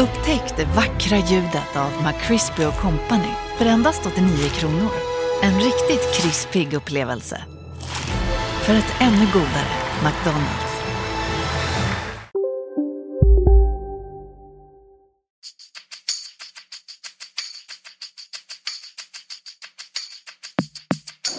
[0.00, 4.90] Upptäck det vackra ljudet av McCrispy Company för endast 89 kronor.
[5.42, 7.44] En riktigt krispig upplevelse.
[8.62, 9.70] För ett ännu godare
[10.04, 10.82] McDonalds.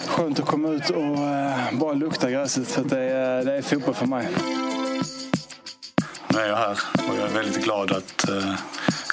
[0.08, 2.68] Skönt att komma ut och eh, bara lukta gräset.
[2.68, 4.28] Så det, är, det är fotboll för mig.
[6.32, 6.78] Nu är jag här
[7.08, 8.54] och jag är väldigt glad att eh,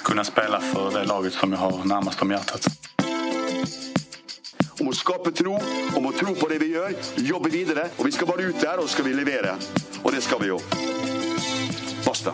[0.04, 2.66] kunna spela för det laget som jag har närmast om hjärtat.
[4.80, 5.58] om å skape tro,
[5.96, 7.88] om å tro på det vi gjør, jobbe videre.
[7.98, 9.56] Og vi skal bare ut der, og så skal vi levere.
[10.04, 10.60] Og det skal vi jo.
[12.06, 12.32] Basta.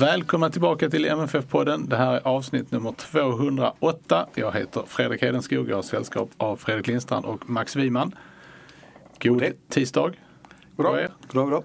[0.00, 1.88] Välkomna tillbaka till MFF-podden.
[1.88, 4.26] Det här är avsnitt nummer 208.
[4.34, 5.70] Jag heter Fredrik Hedenskog.
[5.70, 8.14] Jag har sällskap av Fredrik Lindstrand och Max Wiman.
[9.22, 10.12] God tisdag.
[10.76, 11.08] Goddag.
[11.28, 11.64] Goddag, goddag.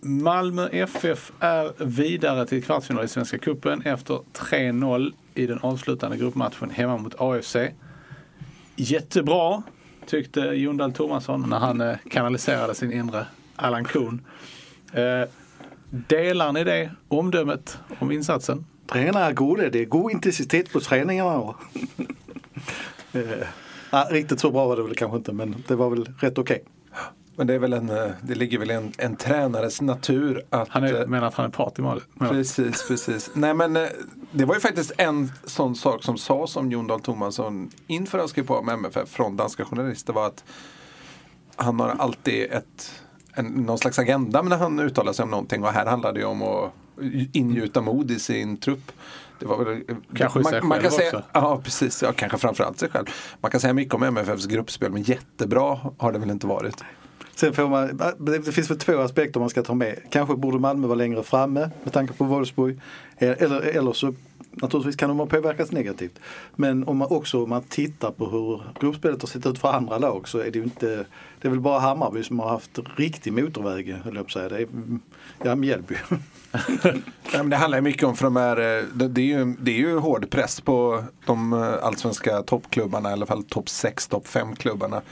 [0.00, 6.70] Malmö FF är vidare till kvartsfinal i Svenska Cupen efter 3-0 i den avslutande gruppmatchen
[6.70, 7.56] hemma mot AFC.
[8.76, 9.62] Jättebra
[10.06, 14.26] tyckte Jon Dahl Tomasson när han eh, kanaliserade sin inre Allan Kuhn.
[14.92, 15.28] Eh,
[15.90, 18.66] delar ni det omdömet om insatsen?
[18.86, 19.70] Tränare är goda.
[19.70, 21.54] Det är god intensitet på träningarna.
[23.92, 26.64] nej, riktigt så bra var det väl kanske inte men det var väl rätt okej.
[27.36, 30.68] Men det, är väl en, eh, det ligger väl i en, en tränares natur att...
[30.68, 32.04] Han är, eh, menar att han är part i målet.
[32.18, 33.30] Precis, precis.
[33.34, 33.88] Nej men eh,
[34.32, 38.28] det var ju faktiskt en sån sak som sades om Jon Dahl Tomasson inför han
[38.28, 40.44] skrev på med MFF från danska journalister var att
[41.56, 43.02] han har alltid ett,
[43.32, 46.26] en, någon slags agenda när han uttalar sig om någonting och här handlar det ju
[46.26, 46.72] om att
[47.32, 48.92] ingjuta mod i sin trupp.
[49.40, 49.82] Det var väl,
[50.14, 51.28] Kanske i sig man, man kan själv säga, också.
[51.32, 52.02] Ja, precis.
[52.02, 53.06] Ja, kanske framförallt sig själv.
[53.40, 56.84] Man kan säga mycket om MFFs gruppspel men jättebra har det väl inte varit.
[57.34, 59.96] Sen får man, det det finns väl två aspekter man ska ta med.
[60.10, 62.80] Kanske borde Malmö vara längre framme med tanke på Wolfsburg.
[63.18, 64.14] Eller, eller så
[64.50, 66.18] naturligtvis kan de ha påverkats negativt.
[66.56, 69.98] Men om man också om man tittar på hur gruppspelet har sett ut för andra
[69.98, 71.06] lag så är det ju inte
[71.40, 74.48] Det är väl bara Hammarby som har haft riktig motorväg höll jag på att säga.
[74.48, 74.68] Det är,
[75.42, 75.94] ja, Mjällby.
[76.52, 77.02] Nej,
[77.32, 79.78] men det handlar ju mycket om för de här, eh, det, är ju, det är
[79.78, 84.56] ju hård press på de eh, allsvenska toppklubbarna, i alla fall topp 6, topp 5
[84.56, 85.02] klubbarna.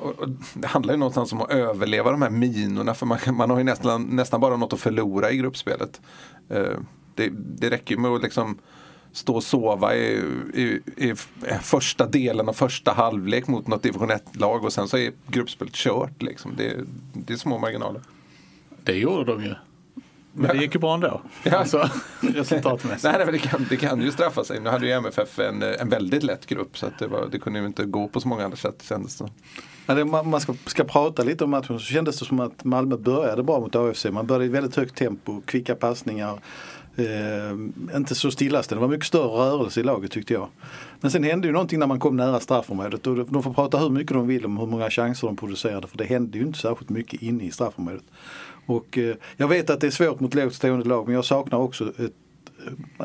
[0.00, 3.58] Och det handlar ju någonstans om att överleva de här minorna för man, man har
[3.58, 6.00] ju nästan, nästan bara något att förlora i gruppspelet.
[6.48, 6.78] Eh,
[7.18, 8.58] det, det räcker ju med att liksom
[9.12, 10.22] stå och sova i,
[10.54, 11.14] i, i
[11.62, 16.22] första delen av första halvlek mot något division 1-lag och sen så är gruppspelet kört.
[16.22, 16.56] Liksom.
[16.56, 16.76] Det,
[17.12, 18.02] det är små marginaler.
[18.84, 19.54] Det gjorde de ju.
[20.32, 21.20] Men det gick ju bra ändå.
[21.42, 21.56] Ja.
[21.56, 21.90] Alltså,
[22.20, 23.04] resultatmässigt.
[23.04, 24.60] Nej, nej men det kan, det kan ju straffa sig.
[24.60, 27.58] Nu hade ju MFF en, en väldigt lätt grupp så att det, var, det kunde
[27.58, 29.30] ju inte gå på så många andra sätt kändes det.
[29.86, 32.96] Ja, man man ska, ska prata lite om matchen så kändes det som att Malmö
[32.96, 34.04] började bra mot AFC.
[34.04, 36.40] Man började i väldigt högt tempo, kvicka passningar.
[36.98, 40.48] Eh, inte så stillastående, det var mycket större rörelse i laget tyckte jag.
[41.00, 43.06] Men sen hände ju någonting när man kom nära straffområdet.
[43.06, 45.98] Och de får prata hur mycket de vill om hur många chanser de producerade för
[45.98, 48.04] det hände ju inte särskilt mycket inne i straffområdet.
[48.66, 51.58] Och eh, jag vet att det är svårt mot lågt stående lag men jag saknar
[51.58, 52.12] också ett,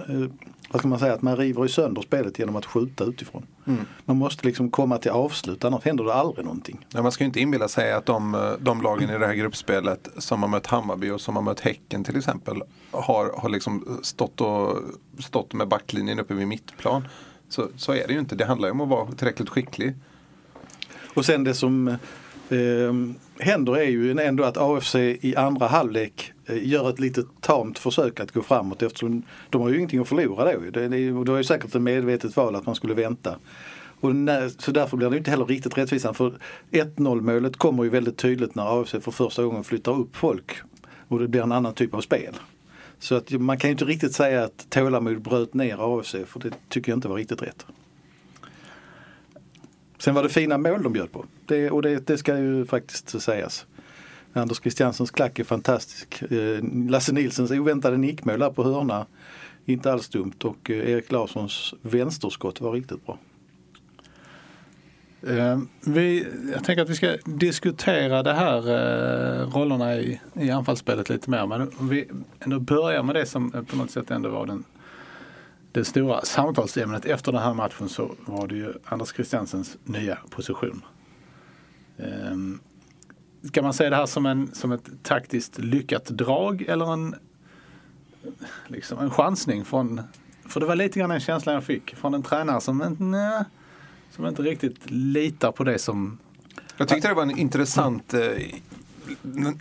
[0.10, 0.26] eh,
[0.70, 3.46] vad ska man säga, att man river sönder spelet genom att skjuta utifrån.
[4.06, 6.86] Man måste liksom komma till avslut annars händer det aldrig någonting.
[6.90, 9.34] Ja, man ska ju inte inbilla sig att de, eh, de lagen i det här
[9.34, 14.00] gruppspelet som har mött Hammarby och som har mött Häcken till exempel har, har liksom
[14.04, 14.78] stått, och,
[15.20, 17.08] stått med backlinjen uppe vid mittplan.
[17.50, 18.36] Så, så är det ju inte.
[18.36, 19.96] Det handlar ju om att vara tillräckligt skicklig.
[21.14, 21.98] Och sen det som eh,
[23.40, 28.20] händer är ju ändå att AFC i andra halvlek Eh, gör ett litet tamt försök
[28.20, 30.60] att gå framåt eftersom de har ju ingenting att förlora då.
[30.60, 33.40] Det, det, det var ju säkert ett medvetet val att man skulle vänta.
[34.00, 36.34] Och när, så därför blir det inte heller riktigt rättvisande för
[36.72, 40.56] 1-0 målet kommer ju väldigt tydligt när AFC för första gången flyttar upp folk.
[41.08, 42.36] Och det blir en annan typ av spel.
[43.00, 46.52] Så att man kan ju inte riktigt säga att tålamod bröt ner AFC för det
[46.70, 47.66] tycker jag inte var riktigt rätt.
[49.98, 51.26] Sen var det fina mål de bjöd på.
[51.46, 53.66] Det, och det, det ska ju faktiskt sägas.
[54.34, 56.22] Anders Christianssons klack är fantastisk.
[56.22, 59.06] Eh, Lasse Nilsens oväntade nickmål där på hörna.
[59.66, 63.18] Inte alls dumt och eh, Erik Larssons vänsterskott var riktigt bra.
[65.28, 68.62] Eh, vi, jag tänker att vi ska diskutera det här
[69.46, 71.48] rollerna i, i anfallsspelet lite mer.
[71.48, 72.10] Men om vi
[72.40, 74.64] ändå börjar med det som på något sätt ändå var den,
[75.72, 80.82] det stora samtalsämnet efter den här matchen så var det ju Anders Christiansens nya position.
[83.48, 87.16] Ska man säga det här som, en, som ett taktiskt lyckat drag eller en,
[88.68, 90.02] liksom en chansning från,
[90.46, 93.44] för det var lite grann den känslan jag fick från en tränare som inte, nej,
[94.12, 96.18] som inte riktigt litar på det som
[96.78, 98.20] Jag tyckte det var en intressant eh,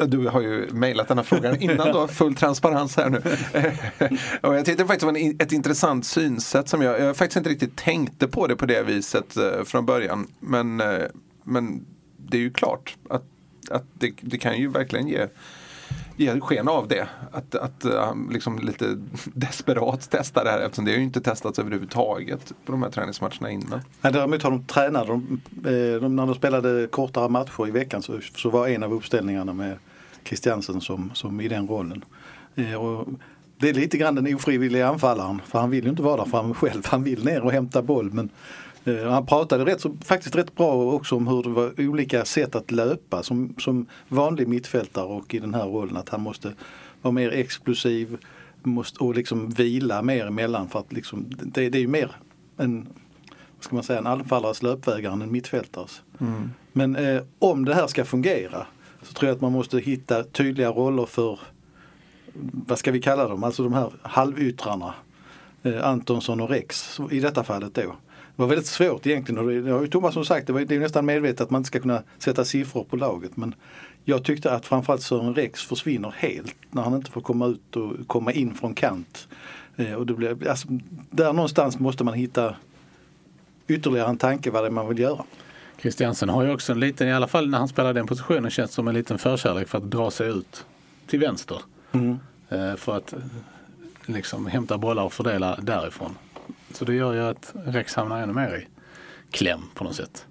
[0.06, 3.18] du har ju mejlat den här frågan innan då, full transparens här nu.
[4.48, 7.76] och jag tyckte det faktiskt var ett intressant synsätt som jag, jag faktiskt inte riktigt
[7.76, 10.26] tänkte på det på det viset eh, från början.
[10.40, 11.02] Men, eh,
[11.44, 11.86] men
[12.16, 13.24] det är ju klart att,
[13.70, 15.26] att det, det kan ju verkligen ge
[16.16, 17.08] ger sken av det.
[17.30, 18.84] Att, att han liksom lite
[19.24, 23.50] desperat testar det här eftersom det har ju inte testats överhuvudtaget på de här träningsmatcherna
[23.50, 23.80] innan.
[24.00, 28.02] Nej, däremot har de tränat, de, eh, de, när de spelade kortare matcher i veckan
[28.02, 29.76] så, så var en av uppställningarna med
[30.24, 32.04] Christiansen som, som i den rollen.
[32.54, 33.08] Eh, och
[33.58, 36.54] det är lite grann den ofrivilliga anfallaren för han vill ju inte vara där framme
[36.54, 36.82] själv.
[36.86, 38.30] Han vill ner och hämta boll men
[38.84, 42.70] han pratade rätt, så, faktiskt rätt bra också om hur det var olika sätt att
[42.70, 46.52] löpa som, som vanlig mittfältare och i den här rollen att han måste
[47.02, 48.18] vara mer explosiv
[48.62, 52.10] måste, och liksom vila mer emellan för att liksom, det, det är ju mer
[52.56, 52.88] en,
[53.56, 56.02] vad ska man säga, en anfallares löpvägar än en mittfältares.
[56.20, 56.50] Mm.
[56.72, 58.66] Men eh, om det här ska fungera
[59.02, 61.40] så tror jag att man måste hitta tydliga roller för,
[62.52, 64.94] vad ska vi kalla dem, alltså de här halvyttrarna.
[65.62, 67.96] Eh, Antonsson och Rex i detta fallet då.
[68.36, 70.80] Det var väldigt svårt egentligen och det har ju Thomasson sagt, det, var, det är
[70.80, 73.36] nästan medvetet att man inte ska kunna sätta siffror på laget.
[73.36, 73.54] Men
[74.04, 77.92] jag tyckte att framförallt Sören Rex försvinner helt när han inte får komma ut och
[78.06, 79.28] komma in från kant.
[79.76, 80.68] Eh, och det blir, alltså,
[81.10, 82.56] där någonstans måste man hitta
[83.68, 85.24] ytterligare en tanke vad det är man vill göra.
[85.80, 88.72] Christiansen har ju också en liten, i alla fall när han spelar den positionen, känns
[88.72, 90.64] som en liten förkärlek för att dra sig ut
[91.06, 91.58] till vänster.
[91.92, 92.18] Mm.
[92.48, 93.14] Eh, för att
[94.06, 96.16] liksom hämta bollar och fördela därifrån.
[96.76, 98.68] Så det gör ju att Rex hamnar ännu mer i
[99.30, 100.26] kläm på något sätt.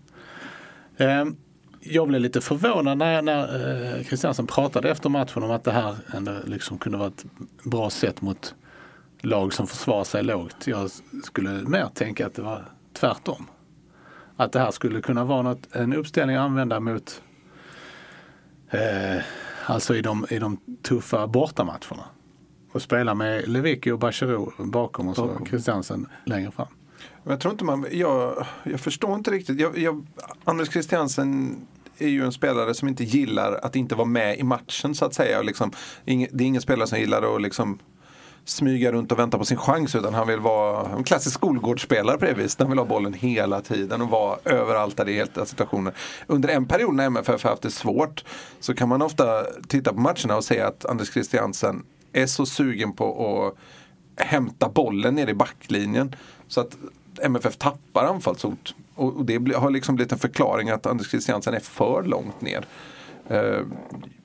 [0.98, 1.36] Ehm,
[1.80, 5.96] jag blev lite förvånad när, när eh, Kristiansen pratade efter matchen om att det här
[6.14, 7.26] ändå liksom kunde vara ett
[7.64, 8.56] bra sätt mot
[9.22, 10.68] lag som försvarar sig lågt.
[10.68, 10.90] Jag
[11.24, 13.48] skulle mer tänka att det var tvärtom.
[14.36, 17.22] Att det här skulle kunna vara något, en uppställning att använda mot
[18.70, 19.22] eh,
[19.66, 22.06] alltså i de, i de tuffa bortamatcherna
[22.72, 25.46] och spela med Lewicki och Bachirou bakom och så bakom.
[25.46, 26.68] Christiansen längre fram.
[27.24, 29.60] Jag tror inte man, jag, jag förstår inte riktigt.
[29.60, 30.06] Jag, jag,
[30.44, 31.56] Anders Christiansen
[31.98, 35.14] är ju en spelare som inte gillar att inte vara med i matchen så att
[35.14, 35.42] säga.
[35.42, 35.72] Liksom,
[36.06, 37.80] det är ingen spelare som gillar att liksom
[38.46, 42.26] smyga runt och vänta på sin chans utan han vill vara en klassisk skolgårdsspelare på
[42.26, 42.60] det viset.
[42.60, 45.94] Han vill ha bollen hela tiden och vara överallt där det är helt situationer.
[46.28, 48.26] Under en period när MFF har haft det svårt
[48.60, 51.84] så kan man ofta titta på matcherna och säga att Anders Christiansen
[52.14, 53.48] är så sugen på
[54.18, 56.16] att hämta bollen ner i backlinjen.
[56.48, 56.78] Så att
[57.22, 58.76] MFF tappar anfallshot.
[58.96, 62.66] Och det har liksom blivit en förklaring att Anders Christiansen är för långt ner.
[63.28, 63.62] Eh,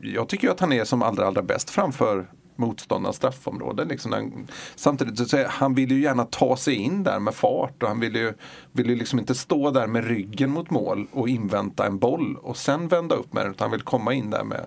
[0.00, 3.84] jag tycker att han är som allra, allra bäst framför motståndarnas straffområde.
[3.84, 4.32] Liksom
[4.74, 8.14] samtidigt så han vill ju gärna ta sig in där med fart och han vill
[8.14, 8.32] ju,
[8.72, 12.56] vill ju liksom inte stå där med ryggen mot mål och invänta en boll och
[12.56, 14.66] sen vända upp med den utan han vill komma in där med,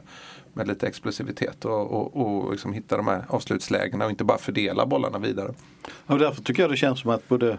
[0.54, 4.86] med lite explosivitet och, och, och liksom hitta de här avslutslägena och inte bara fördela
[4.86, 5.54] bollarna vidare.
[6.08, 7.58] Ja, därför tycker jag det känns som att både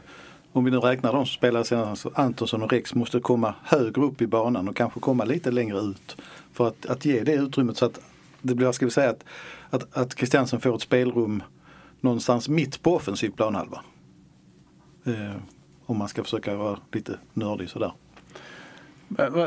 [0.52, 4.02] om vi nu räknar de som spelar senast, alltså Antonsson och Rex måste komma högre
[4.02, 6.16] upp i banan och kanske komma lite längre ut.
[6.52, 8.00] För att, att ge det utrymmet så att
[8.42, 9.25] det blir, ska vi säga att,
[9.70, 11.42] att, att Christiansen får ett spelrum
[12.00, 13.81] någonstans mitt på offensiv planhalva.
[15.04, 15.37] Eh,
[15.87, 17.92] om man ska försöka vara lite nördig sådär.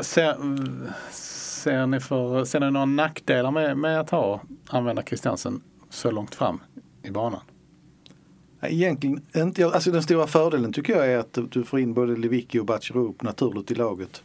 [0.02, 0.36] Ser,
[1.12, 6.34] ser ni, för, ser ni några nackdelar med, med att ha, använda Christiansen så långt
[6.34, 6.60] fram
[7.02, 7.40] i banan?
[8.62, 9.66] Egentligen inte.
[9.66, 13.14] Alltså den stora fördelen tycker jag är att du får in både Lewicki och Bachirou
[13.20, 14.22] naturligt i laget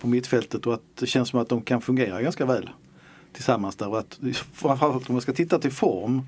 [0.00, 2.70] på mittfältet och att det känns som att de kan fungera ganska väl
[3.32, 3.88] tillsammans där.
[3.88, 4.20] Och att,
[4.52, 6.22] framförallt om man ska titta till form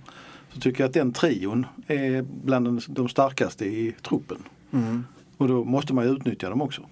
[0.52, 4.38] så tycker jag att den trion är bland de starkaste i truppen.
[4.73, 5.04] Mm.
[5.37, 6.83] Och då måste man ju utnyttja dem också.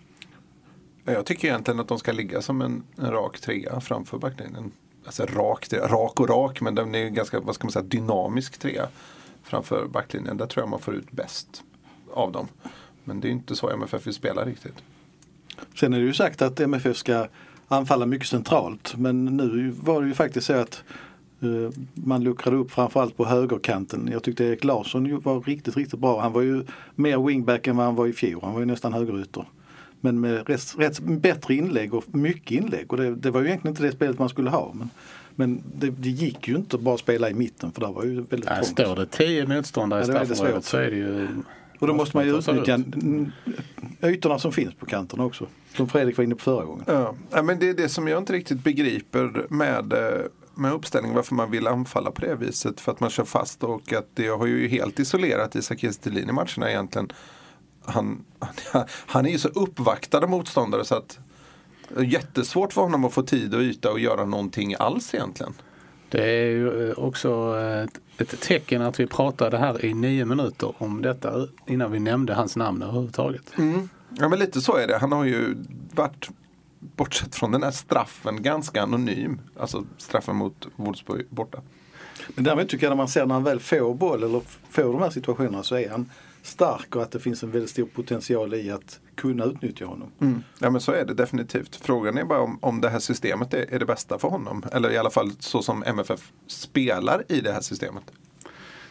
[1.12, 4.72] Jag tycker egentligen att de ska ligga som en, en rak trea framför backlinjen.
[5.04, 8.88] Alltså rak, rak och rak men den är ganska vad ska man säga, dynamisk trea
[9.42, 10.36] framför backlinjen.
[10.36, 11.62] Där tror jag man får ut bäst
[12.12, 12.48] av dem.
[13.04, 14.74] Men det är inte så MFF vill spela riktigt.
[15.80, 17.26] Sen är det ju sagt att MFF ska
[17.68, 20.82] anfalla mycket centralt men nu var det ju faktiskt så att
[21.42, 24.08] uh, man luckrade upp framförallt på högerkanten.
[24.12, 26.20] Jag tyckte Erik Larsson var riktigt, riktigt bra.
[26.20, 26.64] Han var ju
[26.94, 28.40] mer wingback än vad han var i fjol.
[28.42, 29.44] Han var ju nästan högerytter.
[30.00, 32.92] Men med rätt, rätt, bättre inlägg och mycket inlägg.
[32.92, 34.72] Och det, det, var ju egentligen inte det spelet man skulle ha.
[34.74, 34.90] Men,
[35.34, 38.14] men det, det gick ju inte bara att spela i mitten för det var ju
[38.14, 38.66] väldigt trångt.
[38.66, 41.28] Står det tio motståndare i straffområdet så är det ju
[41.80, 42.80] och då måste man ju utnyttja
[44.02, 45.46] ytorna som finns på kanterna också.
[45.76, 46.84] Som Fredrik var inne på förra gången.
[47.30, 51.16] Ja, men det är det som jag inte riktigt begriper med, eh, med uppställningen.
[51.16, 52.80] Varför man vill anfalla på det viset.
[52.80, 56.32] För att man kör fast och att det har ju helt isolerat Isak Estelin i
[56.32, 57.12] matcherna egentligen.
[57.90, 58.24] Han,
[59.06, 61.18] han, är ju så uppvaktad av motståndare så att
[61.98, 65.54] Jättesvårt för honom att få tid och yta och göra någonting alls egentligen.
[66.08, 70.74] Det är ju eh, också ett, ett tecken att vi pratade här i nio minuter
[70.78, 73.58] om detta innan vi nämnde hans namn överhuvudtaget.
[73.58, 73.88] Mm.
[74.18, 74.98] Ja men lite så är det.
[74.98, 75.56] Han har ju
[75.94, 76.30] varit,
[76.78, 79.40] bortsett från den här straffen, ganska anonym.
[79.60, 81.60] Alltså straffen mot Wolfsburg borta.
[82.28, 85.02] Men därmed tycker jag när man ser när han väl får boll eller får de
[85.02, 86.10] här situationerna så är han
[86.42, 90.12] stark och att det finns en väldigt stor potential i att kunna utnyttja honom.
[90.20, 90.42] Mm.
[90.58, 91.76] Ja men så är det definitivt.
[91.76, 94.64] Frågan är bara om, om det här systemet är, är det bästa för honom.
[94.72, 98.04] Eller i alla fall så som MFF spelar i det här systemet.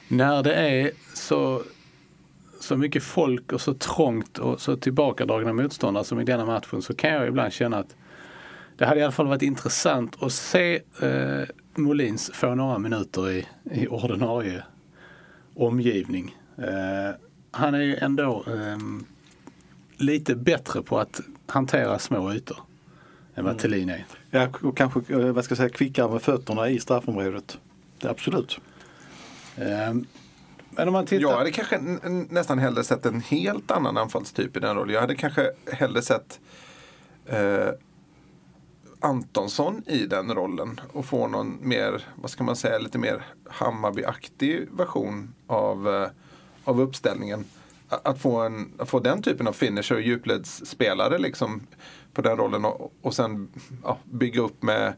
[0.08, 1.64] När det är så,
[2.60, 6.96] så mycket folk och så trångt och så tillbakadragna motståndare som i denna matchen så
[6.96, 7.96] kan jag ibland känna att
[8.78, 13.48] det hade i alla fall varit intressant att se eh, Molins få några minuter i,
[13.72, 14.64] i ordinarie
[15.56, 16.38] omgivning.
[16.58, 17.16] Eh,
[17.52, 18.78] han är ju ändå eh,
[19.98, 22.58] lite bättre på att hantera små ytor
[23.36, 23.58] än vad mm.
[23.58, 24.06] Thelin är.
[24.32, 27.58] Ja, och kanske eh, vad ska jag säga, kvickare med fötterna i straffområdet.
[28.00, 28.60] Det, absolut.
[29.56, 29.94] Eh,
[30.70, 31.22] men om man tittar...
[31.22, 31.78] Jag hade kanske
[32.30, 34.94] nästan hellre sett en helt annan anfallstyp i den rollen.
[34.94, 36.40] Jag hade kanske hellre sett
[37.26, 37.70] eh,
[39.00, 44.68] Antonsson i den rollen och få någon mer, vad ska man säga, lite mer Hammarby-aktig
[44.72, 46.10] version av, eh,
[46.70, 47.46] av uppställningen.
[47.90, 51.68] Att få, en, att få den typen av finisher och djupledsspelare liksom
[52.14, 53.50] på den rollen och, och sen
[53.84, 54.94] ja, bygga upp med,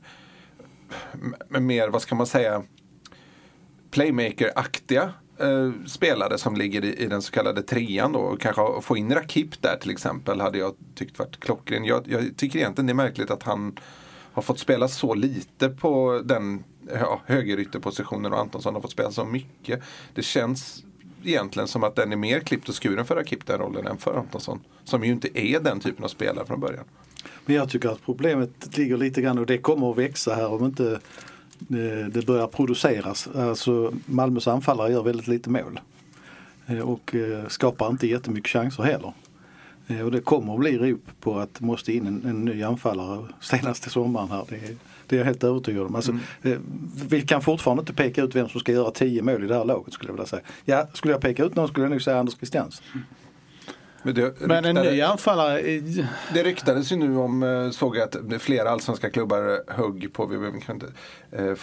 [1.47, 2.63] med mer, vad ska man säga,
[3.91, 8.37] playmaker-aktiga eh, spelare som ligger i, i, den så kallade trean då.
[8.39, 11.85] Kanske få in Rakip där till exempel hade jag tyckt varit klockren.
[11.85, 13.79] Jag, jag tycker egentligen det är märkligt att han
[14.33, 16.63] har fått spela så lite på den
[16.93, 19.83] ja, högerytterpositionen och Antonsson har fått spela så mycket.
[20.13, 20.83] Det känns
[21.23, 24.17] egentligen som att den är mer klippt och skuren för Akip den rollen än för
[24.17, 24.59] Antonsson.
[24.83, 26.83] Som ju inte är den typen av spelare från början.
[27.45, 30.65] Men jag tycker att problemet ligger lite grann och det kommer att växa här om
[30.65, 30.91] inte
[31.69, 33.27] eh, det börjar produceras.
[33.27, 35.79] Alltså Malmös anfallare gör väldigt lite mål.
[36.67, 39.13] Eh, och eh, skapar inte jättemycket chanser heller.
[40.03, 43.27] Och det kommer att bli rop på att det måste in en, en ny anfallare
[43.41, 44.45] senast till sommaren här.
[44.49, 44.77] Det,
[45.11, 45.95] det är jag helt övertygad om.
[45.95, 46.61] Alltså, mm.
[47.09, 49.65] Vi kan fortfarande inte peka ut vem som ska göra tio mål i det här
[49.65, 50.41] laget skulle jag vilja säga.
[50.65, 52.85] Ja, skulle jag peka ut någon skulle jag nog säga Anders Christiansen.
[54.03, 55.61] Men, det, men en ny anfallare?
[56.33, 60.61] Det ryktades ju nu om, eh, såg jag att flera allsvenska klubbar högg på, vi
[60.61, 60.87] kan inte,
[61.31, 61.55] eh,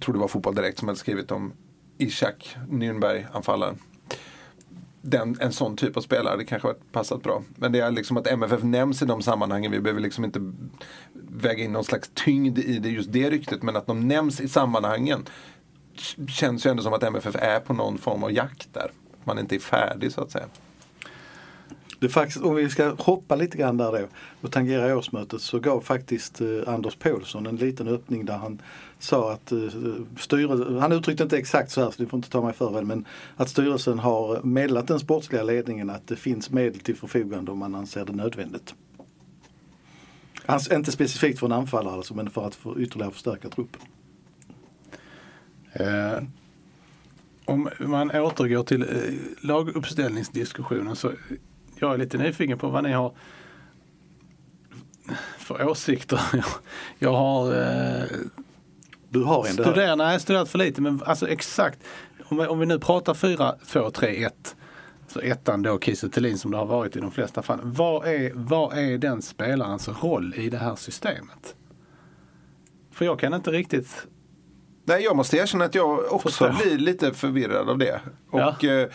[0.00, 1.52] tror det var Fotboll Direkt som hade skrivit om
[1.98, 3.78] Ishak Nürnberg, anfallaren.
[5.10, 7.42] Den, en sån typ av spelare, det kanske hade passat bra.
[7.56, 10.52] Men det är liksom att MFF nämns i de sammanhangen, vi behöver liksom inte
[11.30, 14.48] väga in någon slags tyngd i det, just det ryktet, men att de nämns i
[14.48, 15.26] sammanhangen
[16.28, 18.90] känns ju ändå som att MFF är på någon form av jakt där.
[19.24, 20.46] Man inte är färdig så att säga.
[21.98, 24.06] Det faktiskt, om vi ska hoppa lite grann där då
[24.40, 28.62] och tangera årsmötet så gav faktiskt eh, Anders Paulsson en liten öppning där han
[28.98, 29.58] sa att eh,
[30.18, 32.84] styrelsen, han uttryckte inte exakt så här så du får inte ta mig för väl,
[32.84, 33.04] men
[33.36, 37.74] att styrelsen har meddelat den sportsliga ledningen att det finns medel till förfogande om man
[37.74, 38.74] anser det nödvändigt.
[40.46, 43.80] Alltså, inte specifikt för en anfallare alltså, men för att för ytterligare förstärka truppen.
[45.72, 46.22] Eh,
[47.44, 48.88] om man återgår till eh,
[49.40, 51.12] laguppställningsdiskussionen så
[51.80, 53.12] jag är lite nyfiken på vad ni har
[55.38, 56.20] för åsikter.
[56.98, 58.06] Jag har eh,
[59.10, 61.78] du har en studerat, nej, studerat för lite men alltså exakt.
[62.24, 64.56] Om vi, om vi nu pratar 4, 2, 3, 1.
[65.08, 67.60] Så ettan då Kiese som det har varit i de flesta fall.
[67.62, 71.54] Vad är, vad är den spelarens roll i det här systemet?
[72.90, 74.06] För jag kan inte riktigt
[74.88, 78.00] Nej, jag måste erkänna att jag också blir lite förvirrad av det.
[78.30, 78.88] Och, ja, eh,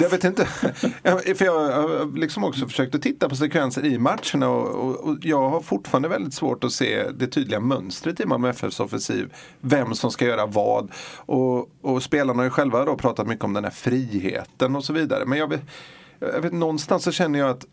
[0.00, 0.44] jag vet inte,
[1.36, 5.16] för jag har liksom också försökt att titta på sekvenser i matcherna och, och, och,
[5.20, 9.34] jag har fortfarande väldigt svårt att se det tydliga mönstret i Malmö FFs offensiv.
[9.60, 10.90] Vem som ska göra vad.
[11.16, 14.92] Och, och spelarna har ju själva då pratat mycket om den här friheten och så
[14.92, 15.24] vidare.
[15.26, 15.62] Men jag vet,
[16.18, 17.66] jag vet någonstans så känner jag att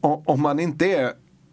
[0.00, 1.12] om man inte är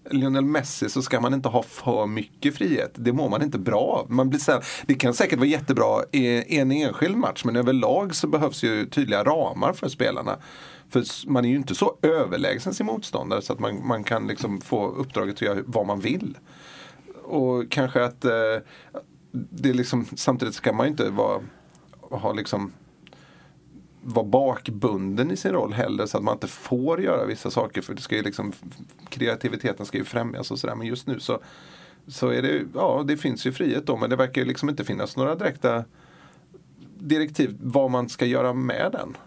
[0.09, 2.91] Lionel Messi så ska man inte ha för mycket frihet.
[2.95, 4.11] Det mår man inte bra av.
[4.11, 8.27] Man blir här, det kan säkert vara jättebra i en enskild match men överlag så
[8.27, 10.37] behövs ju tydliga ramar för spelarna.
[10.89, 14.61] För man är ju inte så överlägsen sin motståndare så att man, man kan liksom
[14.61, 16.37] få uppdraget att göra vad man vill.
[17.23, 18.31] Och kanske att eh,
[19.31, 21.41] det liksom, samtidigt ska man ju inte vara,
[21.99, 22.71] ha liksom
[24.03, 27.93] vara bakbunden i sin roll heller så att man inte får göra vissa saker för
[27.93, 28.53] det ska ju liksom
[29.09, 31.39] kreativiteten ska ju främjas och sådär men just nu så
[32.07, 34.83] så är det, ja det finns ju frihet då men det verkar ju liksom inte
[34.83, 35.83] finnas några direkta
[36.99, 39.17] direktiv vad man ska göra med den.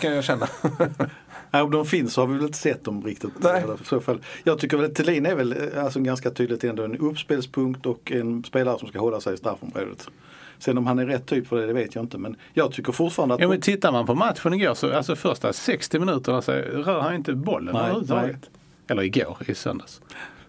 [0.00, 0.48] Kan jag känna.
[1.50, 3.30] Nej, om de finns så har vi väl inte sett dem riktigt.
[3.38, 3.64] Nej.
[3.82, 4.22] I så fall.
[4.44, 8.44] Jag tycker väl att Thelin är väl alltså, ganska tydligt ändå en uppspelspunkt och en
[8.44, 10.08] spelare som ska hålla sig i straffområdet.
[10.60, 12.18] Sen om han är rätt typ för det, det vet jag inte.
[12.18, 13.40] Men jag tycker fortfarande att...
[13.40, 17.14] Ja, men tittar man på matchen igår så alltså första 60 minuterna så rör han
[17.14, 18.50] inte bollen Nej, överhuvudtaget.
[18.88, 20.00] Eller igår i söndags.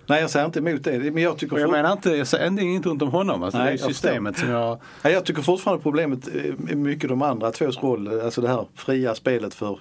[0.08, 1.00] Nej jag säger inte emot det.
[1.12, 1.72] Men jag tycker, Och jag for...
[1.78, 3.44] menar inte, jag säger inte ont om honom.
[3.44, 4.80] Alltså, Nej, det är jag systemet som jag...
[5.04, 8.22] Nej, jag tycker fortfarande problemet är mycket de andra tvås roll.
[8.22, 9.80] Alltså det här fria spelet för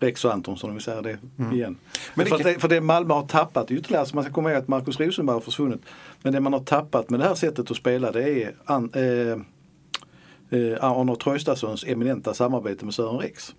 [0.00, 1.18] Rex och Anton som de vill säga det igen.
[1.60, 1.76] Men
[2.14, 4.50] Men det för, kan- det, för det Malmö har tappat ytterligare, så man ska komma
[4.50, 5.80] ihåg att Markus Rosenberg har försvunnit.
[6.22, 9.38] Men det man har tappat med det här sättet att spela det är an, eh,
[10.52, 13.54] eh, Arnold Traustatssons eminenta samarbete med Sören Rex.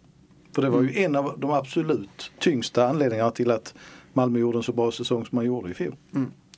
[0.56, 3.74] För det var ju en av de absolut tyngsta anledningarna till att
[4.14, 5.96] Malmö gjorde en så bra säsong som man gjorde i fjol.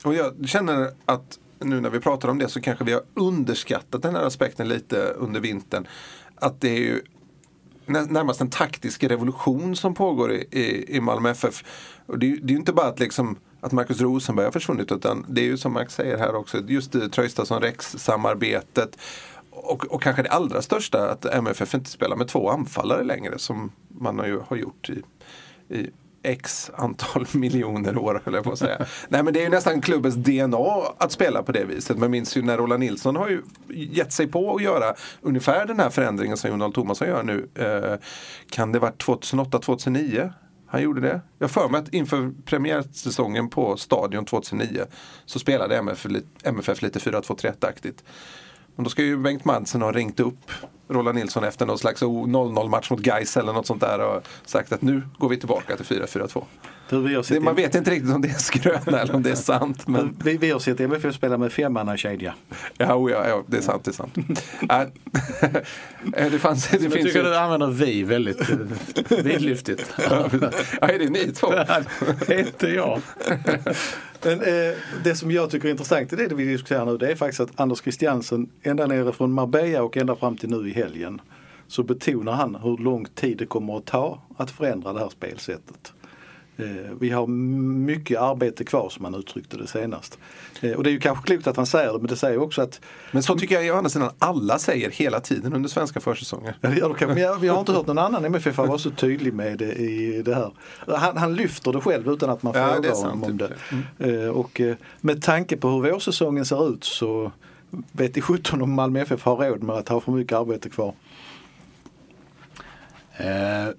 [0.04, 4.02] Och jag känner att nu när vi pratar om det så kanske vi har underskattat
[4.02, 5.86] den här aspekten lite under vintern.
[6.34, 7.02] Att det är ju
[7.86, 11.64] nä- närmast en taktisk revolution som pågår i, i, i Malmö FF.
[12.06, 14.92] Och det, är det är ju inte bara att, liksom, att Marcus Rosenberg har försvunnit
[14.92, 18.98] utan det är ju som Max säger här också just det Traustason-Rex-samarbetet.
[19.66, 23.72] Och, och kanske det allra största att MFF inte spelar med två anfallare längre som
[23.88, 25.02] man har, ju, har gjort i,
[25.74, 25.90] i
[26.26, 28.86] x antal miljoner år höll jag på att säga.
[29.08, 31.98] Nej men det är ju nästan klubbens DNA att spela på det viset.
[31.98, 35.80] Man minns ju när Roland Nilsson har ju gett sig på att göra ungefär den
[35.80, 37.48] här förändringen som Jon Dahl Tomasson gör nu.
[37.54, 37.98] Eh,
[38.50, 40.32] kan det varit 2008-2009?
[40.68, 41.20] Han gjorde det.
[41.38, 44.84] Jag för mig att inför premiärsäsongen på Stadion 2009
[45.24, 46.06] så spelade MFF,
[46.42, 48.04] MFF lite 4-2-3-aktigt.
[48.76, 50.50] Men då ska ju Bengt Madsen ha ringt upp
[50.88, 54.72] Roland Nilsson efter någon slags 0-0 match mot Gais eller något sånt där och sagt
[54.72, 56.44] att nu går vi tillbaka till 4-4-2.
[56.88, 59.22] Hur vi har Det, sett man vet inte riktigt om det är skröna eller om
[59.22, 59.88] det är sant.
[59.88, 62.34] Men vi, vi har sett MFF spela med femmannakedja.
[62.78, 63.84] ja, oh ja, ja, det är sant.
[63.84, 64.16] Det är sant.
[64.70, 68.56] Äh, det fanns, det Jag finns tycker ju, du använder vi väldigt eh,
[69.22, 69.94] vidlyftigt.
[69.98, 70.28] ja,
[70.80, 71.50] är det ni två?
[72.26, 73.00] Det är inte jag.
[74.22, 74.74] Men eh,
[75.04, 77.60] det som jag tycker är intressant i det vi diskuterar nu det är faktiskt att
[77.60, 81.20] Anders Christiansen ända nere från Marbella och ända fram till nu i helgen
[81.68, 85.92] så betonar han hur lång tid det kommer att ta att förändra det här spelsättet.
[86.58, 86.66] Eh,
[87.00, 90.18] vi har mycket arbete kvar som han uttryckte det senast.
[90.60, 92.62] Eh, och det är ju kanske klokt att han säger det men det säger också
[92.62, 92.80] att
[93.12, 96.56] Men så tycker jag å andra sidan alla säger hela tiden under svenska försäsonger.
[96.60, 97.06] Ja, det gör det kanske.
[97.14, 100.22] Men jag, vi har inte hört någon annan MFF vara så tydlig med det i
[100.22, 100.50] det här.
[100.98, 103.48] Han, han lyfter det själv utan att man Ja, frågar honom om det.
[103.48, 103.58] typ.
[104.22, 104.60] Eh, Och
[105.00, 107.32] med tanke på hur vårsäsongen ser ut så
[107.92, 110.94] vet i 17 om Malmö FF har råd med att ha för mycket arbete kvar.
[113.16, 113.74] Eh,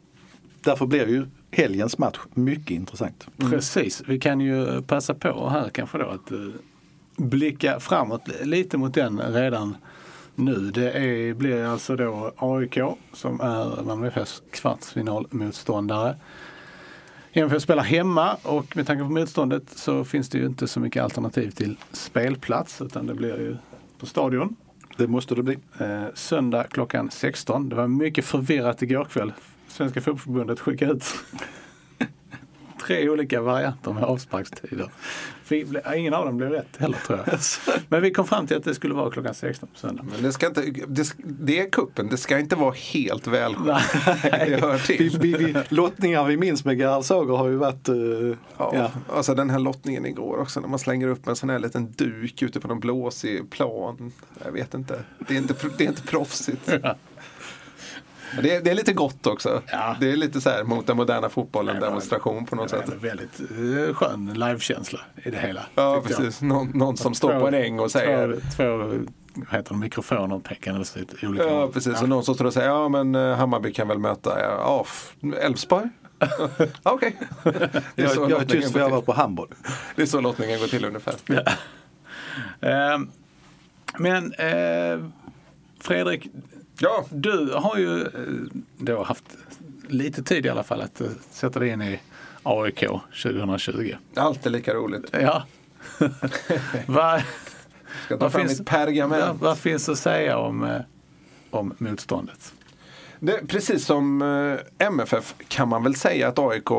[0.67, 3.27] Därför blir ju helgens match mycket intressant.
[3.39, 3.51] Mm.
[3.51, 6.37] Precis, vi kan ju passa på här kanske då att eh,
[7.15, 9.77] blicka framåt lite mot den redan
[10.35, 10.71] nu.
[10.71, 12.77] Det är, blir alltså då AIK
[13.13, 16.15] som är Malmö FFs kvartsfinalmotståndare.
[17.33, 21.03] MFF spelar hemma och med tanke på motståndet så finns det ju inte så mycket
[21.03, 23.57] alternativ till spelplats utan det blir ju
[23.99, 24.55] på Stadion.
[24.97, 25.57] Det måste det bli.
[25.79, 27.69] Eh, söndag klockan 16.
[27.69, 29.33] Det var mycket förvirrat igår kväll.
[29.67, 31.03] Svenska fotbollförbundet skickade ut
[32.81, 34.89] tre olika varianter med avsparkstider.
[35.95, 37.39] Ingen av dem blev rätt heller tror jag.
[37.89, 40.05] Men vi kom fram till att det skulle vara klockan 16 på söndag.
[40.11, 43.81] Men det, ska inte, det, det är kuppen, det ska inte vara helt välskött.
[44.21, 45.19] Det hör till.
[45.19, 47.95] vi, vi, lottningar vi minns med Gerhard Sager har ju varit eh,
[48.57, 48.91] Ja, ja.
[49.09, 52.41] Alltså den här lottningen igår också när man slänger upp en sån här liten duk
[52.41, 54.11] ute på någon blåsig plan.
[54.45, 54.99] Jag vet inte.
[55.27, 56.69] Det är inte, det är inte proffsigt.
[58.41, 59.61] Det är, det är lite gott också.
[59.71, 59.95] Ja.
[59.99, 62.77] Det är lite så här mot den moderna fotbollen Nej, men- demonstration på något Det
[62.77, 62.93] sätt.
[63.01, 65.61] väldigt eh, skön livekänsla i det hela.
[65.75, 66.41] Ja, precis.
[66.41, 70.39] Någon, någon som står Två- på en äng och säger Två, två heter de, mikrofoner
[70.39, 72.01] pekande åt lite olika Ja, precis.
[72.01, 74.85] Och någon som står och säger ja men eh, Hammarby kan väl möta ja,
[75.21, 75.89] ja, Elfsborg.
[76.19, 76.27] Ja,
[76.83, 77.15] Okej.
[77.95, 79.05] Det, så jag, jag är tyst för jag var till.
[79.05, 79.47] på handboll.
[79.95, 81.13] det är så lottningen går till ungefär.
[82.61, 82.99] Eh,
[83.97, 84.99] men eh,
[85.79, 86.27] Fredrik,
[86.79, 88.07] Ja, Du har ju eh,
[88.77, 89.23] då haft
[89.87, 91.99] lite tid i alla fall att eh, sätta dig in i
[92.43, 92.79] AIK
[93.23, 93.95] 2020.
[94.15, 95.05] alltid lika roligt.
[95.11, 95.43] Ja.
[96.87, 97.21] vad,
[98.05, 99.41] Ska ta vad, fram finns, mitt pergament.
[99.41, 100.81] vad finns att säga om, eh,
[101.49, 102.53] om motståndet?
[103.19, 104.21] Det, precis som
[104.77, 106.69] MFF kan man väl säga att AIK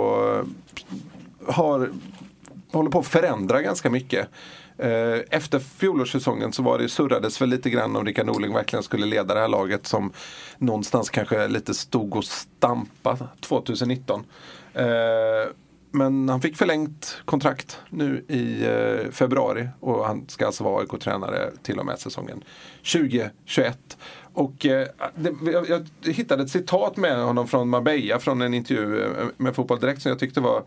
[1.46, 1.90] har,
[2.72, 4.28] håller på att förändra ganska mycket.
[4.78, 9.06] Eh, efter fjolårssäsongen så var det, surrades väl lite grann om Rickard Norling verkligen skulle
[9.06, 10.12] leda det här laget som
[10.58, 14.24] någonstans kanske lite stod och stampa 2019.
[14.74, 14.84] Eh,
[15.90, 21.50] men han fick förlängt kontrakt nu i eh, februari och han ska alltså vara AIK-tränare
[21.62, 22.44] till och med säsongen
[22.92, 23.98] 2021.
[24.32, 29.04] Och eh, det, jag, jag, hittade ett citat med honom från Marbella från en intervju
[29.36, 30.62] med Fotboll Direkt som jag tyckte var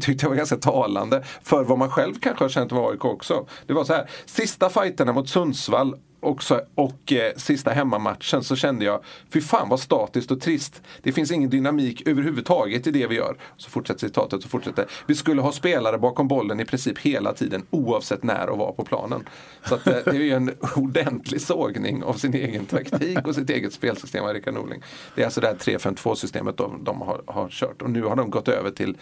[0.00, 3.46] tyckte jag var ganska talande för vad man själv kanske har känt med AIK också.
[3.66, 8.84] Det var så här, sista fighterna mot Sundsvall också, och eh, sista hemmamatchen så kände
[8.84, 10.82] jag, fy fan vad statiskt och trist.
[11.02, 13.36] Det finns ingen dynamik överhuvudtaget i det vi gör.
[13.56, 14.86] Så fortsätter citatet och fortsätter.
[15.06, 18.84] Vi skulle ha spelare bakom bollen i princip hela tiden oavsett när och var på
[18.84, 19.28] planen.
[19.64, 23.50] Så att, eh, det är ju en ordentlig sågning av sin egen taktik och sitt
[23.50, 24.82] eget spelsystem av Rickard Norling.
[25.14, 28.16] Det är alltså det här 3-5-2 systemet de, de har, har kört och nu har
[28.16, 28.96] de gått över till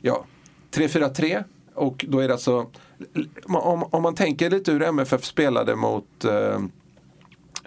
[0.00, 0.24] ja,
[0.70, 2.66] 3-4-3 och då är det alltså
[3.44, 6.60] om, om man tänker lite hur MFF spelade mot, eh,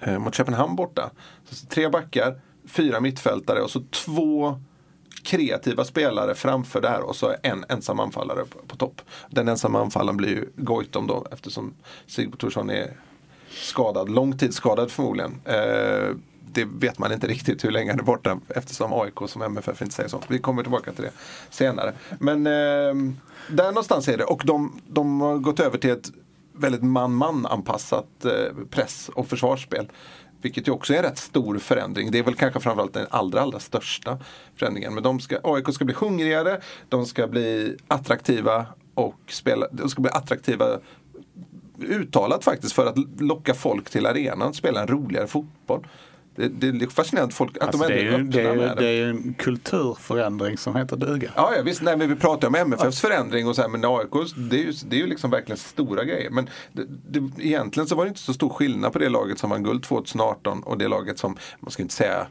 [0.02, 1.12] eh, mot Köpenhamn borta.
[1.50, 4.60] Så tre backar, fyra mittfältare och så två
[5.24, 9.02] kreativa spelare framför där och så en ensam anfallare på, på topp.
[9.30, 11.74] Den ensamma anfallaren blir ju Goitom då eftersom
[12.08, 12.98] Sigurd Thorsson är
[13.50, 15.41] skadad, långtidsskadad förmodligen.
[15.46, 16.15] Eh,
[16.54, 19.96] det vet man inte riktigt hur länge han är borta eftersom AIK som MFF inte
[19.96, 20.22] säger så.
[20.28, 21.12] Vi kommer tillbaka till det
[21.50, 21.94] senare.
[22.20, 23.13] Men eh,
[23.50, 26.12] där någonstans är det och de, de har gått över till ett
[26.54, 29.89] väldigt man-man anpassat eh, press och försvarsspel.
[30.42, 32.12] Vilket ju också är en rätt stor förändring.
[32.12, 34.20] Det är väl kanske framförallt den allra, allra största
[34.56, 34.94] förändringen.
[34.94, 40.02] Men de ska, AIK ska bli hungrigare, de ska bli attraktiva och spela, de ska
[40.02, 40.80] bli attraktiva
[41.80, 45.88] uttalat faktiskt för att locka folk till arenan, spela en roligare fotboll.
[46.36, 48.76] Det, det är fascinerande att folk att alltså de det, är ju, det, är, det.
[48.78, 51.32] det är ju en kulturförändring som heter duga.
[51.36, 53.10] Ja, ja visst, nej, men vi pratar om MFFs ja.
[53.10, 56.04] förändring och så här, men AIK det är ju, det är ju liksom verkligen stora
[56.04, 56.30] grejer.
[56.30, 59.50] Men det, det, egentligen så var det inte så stor skillnad på det laget som
[59.50, 62.28] vann guld 2018 och det laget som, man ska inte säga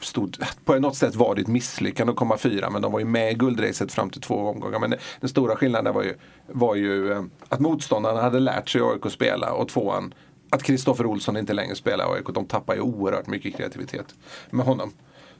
[0.00, 3.04] Stod, på något sätt var det ett misslyckande att komma fyra men de var ju
[3.04, 4.78] med i guldracet fram till två omgångar.
[4.78, 6.14] Men den stora skillnaden var ju,
[6.46, 10.14] var ju eh, att motståndarna hade lärt sig AIK spela och tvåan
[10.50, 12.26] att Kristoffer Olsson inte längre spelar i AIK.
[12.34, 14.14] De tappar ju oerhört mycket kreativitet
[14.50, 14.92] med honom.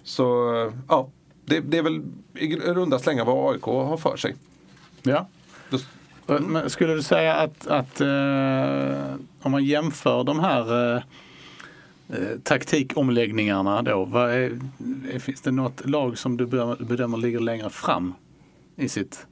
[0.02, 0.24] Så
[0.88, 1.10] ja,
[1.44, 2.02] det, det är väl
[2.34, 4.36] i runda slängar vad AIK har för sig.
[5.02, 5.26] Ja.
[6.28, 6.44] Mm.
[6.44, 11.02] Men skulle du säga att, att eh, om man jämför de här eh,
[12.08, 14.16] eh taktikomläggningarna då.
[14.16, 14.58] Är,
[15.18, 16.46] finns det något lag som du
[16.78, 18.14] bedömer ligger längre fram
[18.76, 19.26] i sitt,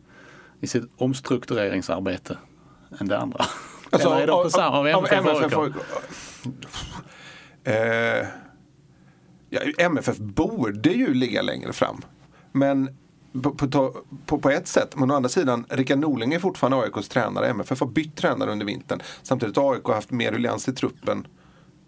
[0.60, 2.38] i sitt omstruktureringsarbete
[3.00, 3.44] än det andra?
[3.90, 5.68] Alltså, Eller är de på samma av MFF, MFF och
[7.68, 8.26] eh,
[9.50, 12.02] ja, MFF borde ju ligga längre fram.
[12.52, 12.96] Men
[13.42, 13.94] på, på,
[14.26, 14.96] på, på, ett sätt.
[14.96, 17.48] Men å andra sidan, Rickard Norling är fortfarande AIKs tränare.
[17.48, 19.00] MFF har bytt tränare under vintern.
[19.22, 21.26] Samtidigt har AIK haft mer ruljans i truppen.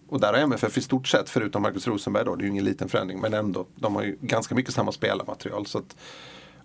[0.08, 2.64] Och där har MFF i stort sett, förutom Marcus Rosenberg då, det är ju ingen
[2.64, 3.66] liten förändring, men ändå.
[3.74, 5.66] De har ju ganska mycket samma spelarmaterial.
[5.66, 5.96] Så att,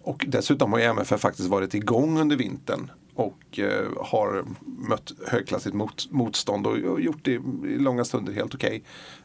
[0.01, 5.75] och dessutom har ju MFF faktiskt varit igång under vintern och eh, har mött högklassigt
[5.75, 8.83] mot, motstånd och, och, gjort det i långa stunder helt okej.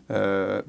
[0.09, 0.23] Okay.
[0.23, 0.61] Eh,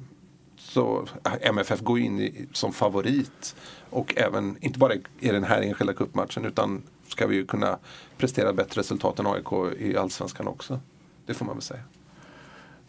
[0.58, 3.56] så eh, MFF går in i, som favorit
[3.90, 7.78] och även, inte bara i den här enskilda cupmatchen utan ska vi ju kunna
[8.18, 10.80] prestera bättre resultat än AIK i Allsvenskan också.
[11.26, 11.84] Det får man väl säga.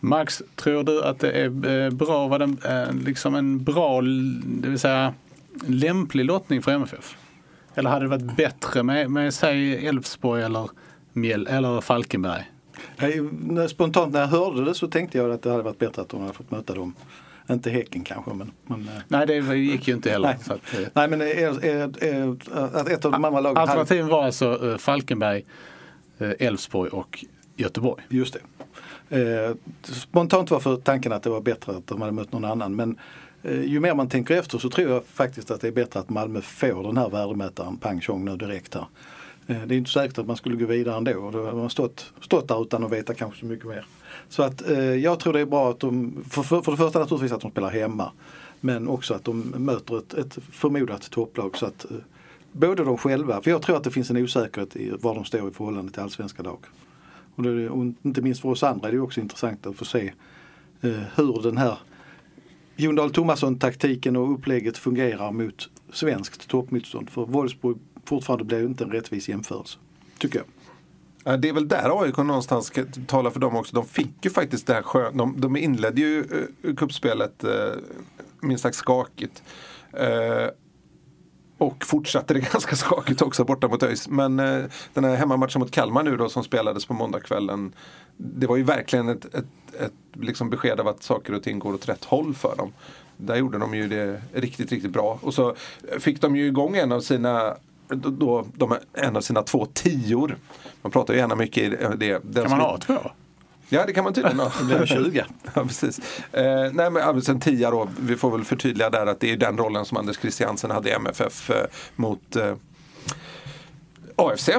[0.00, 4.68] Max, tror du att det är eh, bra, var det eh, liksom en bra, det
[4.68, 5.14] vill säga
[5.66, 7.16] lämplig lottning för MFF?
[7.74, 10.70] Eller hade det varit bättre med, med säg Elfsborg eller,
[11.48, 12.50] eller Falkenberg?
[13.68, 16.20] Spontant när jag hörde det så tänkte jag att det hade varit bättre att de
[16.20, 16.94] hade fått möta dem.
[17.50, 18.52] Inte Häcken kanske men...
[18.66, 18.94] men eh.
[19.08, 20.28] Nej det gick ju inte heller.
[20.28, 20.88] Nej, att, eh.
[20.92, 22.36] Nej men är, är, är,
[22.76, 23.56] att ett av de andra lagen...
[23.56, 24.12] Alternativen hade...
[24.12, 25.44] var alltså eh, Falkenberg,
[26.18, 27.24] Elfsborg och
[27.56, 28.02] Göteborg.
[28.08, 28.36] Just
[29.10, 29.56] det.
[29.82, 32.98] spontant var för tanken att det var bättre att de hade mött någon annan men
[33.42, 36.10] Eh, ju mer man tänker efter så tror jag faktiskt att det är bättre att
[36.10, 38.86] Malmö får den här värdemätaren pang tjong nu direkt här.
[39.46, 41.30] Eh, det är inte säkert att man skulle gå vidare ändå.
[41.30, 43.86] Då hade man stått, stått där utan att veta kanske så mycket mer.
[44.28, 46.98] Så att eh, jag tror det är bra att de, för, för, för det första
[46.98, 48.12] naturligtvis att de spelar hemma.
[48.60, 51.56] Men också att de möter ett, ett förmodat topplag.
[51.58, 51.86] Så att,
[52.52, 55.48] både de själva, för jag tror att det finns en osäkerhet i var de står
[55.48, 56.58] i förhållande till allsvenska lag.
[57.34, 60.12] Och, det, och inte minst för oss andra är det också intressant att få se
[61.14, 61.78] hur den här
[62.80, 67.10] Jon Dahl Tomasson-taktiken och upplägget fungerar mot svenskt toppmotstånd.
[67.10, 69.78] För Wolfsburg fortfarande blir inte en rättvis jämförelse,
[70.18, 70.46] tycker jag.
[71.40, 73.74] Det är väl där AIK någonstans ska tala för dem också.
[73.74, 75.18] De fick ju faktiskt det här skönt.
[75.18, 77.50] De, de inledde ju cupspelet kuppspelet eh,
[78.40, 79.42] minst sagt skakigt.
[79.92, 80.46] Eh,
[81.60, 84.08] och fortsatte det ganska skakigt också borta mot ÖIS.
[84.08, 87.72] Men uh, den här hemmamatchen mot Kalmar nu då som spelades på måndagskvällen.
[88.16, 89.46] Det var ju verkligen ett, ett
[89.78, 92.72] ett liksom besked av att saker och ting går åt rätt håll för dem.
[93.16, 95.18] Där gjorde de ju det riktigt, riktigt bra.
[95.22, 95.54] Och så
[95.98, 97.56] fick de ju igång en av sina
[97.88, 100.36] då, då, de en av sina två tior.
[100.82, 102.20] Man pratar ju gärna mycket i det.
[102.24, 103.10] Den Kan man ha två?
[103.72, 104.52] Ja, det kan man tydligen ha.
[104.58, 105.24] Det blir 20.
[105.54, 105.98] Ja, precis.
[106.32, 109.36] Eh, nej, men alltså, en tia då, vi får väl förtydliga där att det är
[109.36, 112.54] den rollen som Anders Christiansen hade i MFF eh, mot eh,
[114.16, 114.50] AFC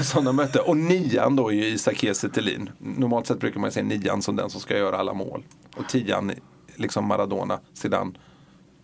[0.00, 0.60] som de mötte.
[0.60, 2.28] Och nian då är ju Isak Kiese.
[2.78, 5.42] Normalt sett brukar man säga nian som den som ska göra alla mål.
[5.76, 6.32] Och tian
[6.76, 8.12] liksom Maradona, Zidane,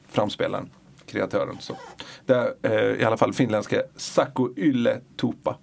[0.08, 0.70] framspelaren,
[1.06, 1.56] kreatören.
[1.60, 1.76] Så.
[2.26, 5.58] Där, eh, I alla fall finländska Saku Yle Tupa.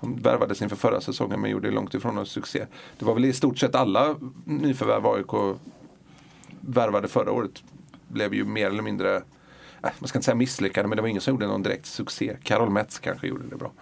[0.00, 2.66] Han värvades inför förra säsongen men gjorde långt ifrån någon succé.
[2.98, 5.58] Det var väl i stort sett alla nyförvärv AIK
[6.60, 7.62] värvade förra året
[8.08, 11.22] blev ju mer eller mindre, äh, man ska inte säga misslyckade, men det var ingen
[11.22, 12.36] som gjorde någon direkt succé.
[12.42, 13.72] Karol Metz kanske gjorde det bra.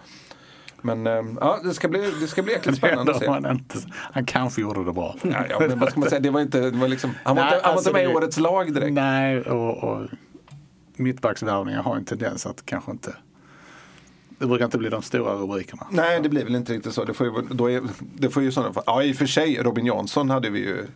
[0.81, 3.27] Men eh, ja, det ska bli, det ska bli jäkligt spännande att se.
[3.27, 5.15] Han, inte, han kanske gjorde det bra.
[5.23, 7.43] Ja, ja, men vad ska man säga, det var inte, det var liksom, han var
[7.43, 8.93] Nej, inte, han var alltså inte med i årets lag direkt.
[8.93, 10.07] Nej, och, och
[10.95, 13.15] mittbacksvärvningar har en tendens att kanske inte...
[14.37, 15.87] Det brukar inte bli de stora rubrikerna.
[15.89, 17.05] Nej, det blir väl inte riktigt så.
[17.05, 18.81] Det får ju, då är, det får ju sådana.
[18.85, 20.87] Ja, i och för sig, Robin Jansson hade vi ju.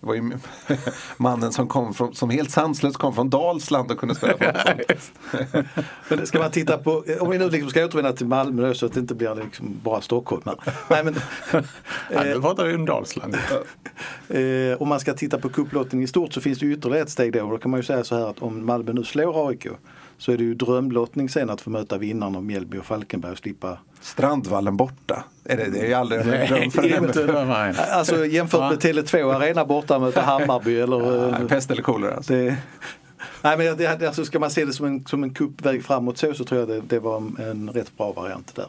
[0.00, 0.32] Det var ju
[1.16, 5.64] mannen som kom från, som helt sanslöst kom från Dalsland och kunde spela fotboll.
[6.08, 8.92] Men ska man titta på, om vi nu liksom ska återvända till Malmö så att
[8.92, 10.42] det inte blir liksom bara Stockholm.
[10.90, 11.14] Nej, men,
[12.12, 13.36] Ja, nu pratar vi om Dalsland.
[14.28, 17.32] Eh, om man ska titta på kupplottningen i stort så finns det ytterligare ett steg
[17.32, 17.50] då.
[17.50, 19.66] Då kan man ju säga så här att om Malmö nu slår AIK
[20.18, 23.38] så är det ju drömlottning sen att få möta vinnaren av Mjällby och Falkenberg och
[23.38, 23.78] slippa.
[24.00, 25.24] Strandvallen borta.
[25.44, 26.82] Är det, det är ju aldrig en dröm för
[27.66, 27.74] en.
[27.92, 32.32] Alltså jämfört med Tele2 Arena borta möta Hammarby eller Nej, Pest eller kolera alltså.
[32.32, 32.56] det,
[33.42, 36.34] Nej men det, alltså ska man se det som en, som en kuppväg framåt så,
[36.34, 38.66] så tror jag det, det var en, rätt bra variant där.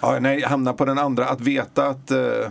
[0.00, 1.24] Ja, nej, hamna på den andra.
[1.24, 2.48] Att veta att, eh,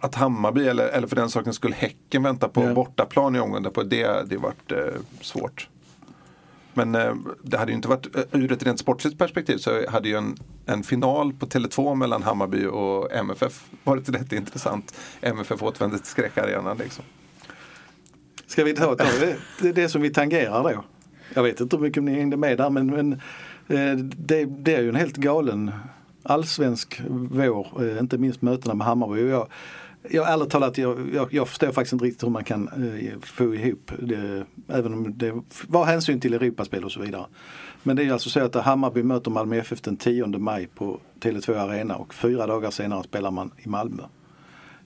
[0.00, 2.74] att Hammarby eller, eller för den saken skulle Häcken vänta på Ja.
[2.74, 4.78] bortaplan i omgången på det, det varit eh,
[5.20, 5.68] svårt.
[6.74, 10.08] Men eh, det hade ju inte varit, eh, ur ett rent sportsligt perspektiv så hade
[10.08, 14.94] ju en, en final på Tele2 mellan Hammarby och MFF varit rätt intressant.
[15.20, 17.04] MFF återvände till skräckarenan liksom.
[18.46, 19.04] Ska vi ta, ta
[19.60, 20.84] det, det, som vi tangerar då?
[21.34, 23.12] Jag vet inte hur mycket ni hängde med där men, men
[23.68, 25.72] eh, det, det är ju en helt galen
[26.22, 29.22] allsvensk vår, inte minst mötena med Hammarby.
[29.22, 29.48] Och Jag,
[30.10, 33.54] jag ärligt talat, jag, jag, jag förstår faktiskt inte riktigt hur man kan eh, få
[33.54, 35.32] ihop det, även om det
[35.68, 37.26] var hänsyn till Europaspel och så vidare.
[37.82, 41.56] Men det är alltså så att Hammarby möter Malmö FF den 10 maj på Tele2
[41.56, 44.02] Arena och fyra dagar senare spelar man i Malmö.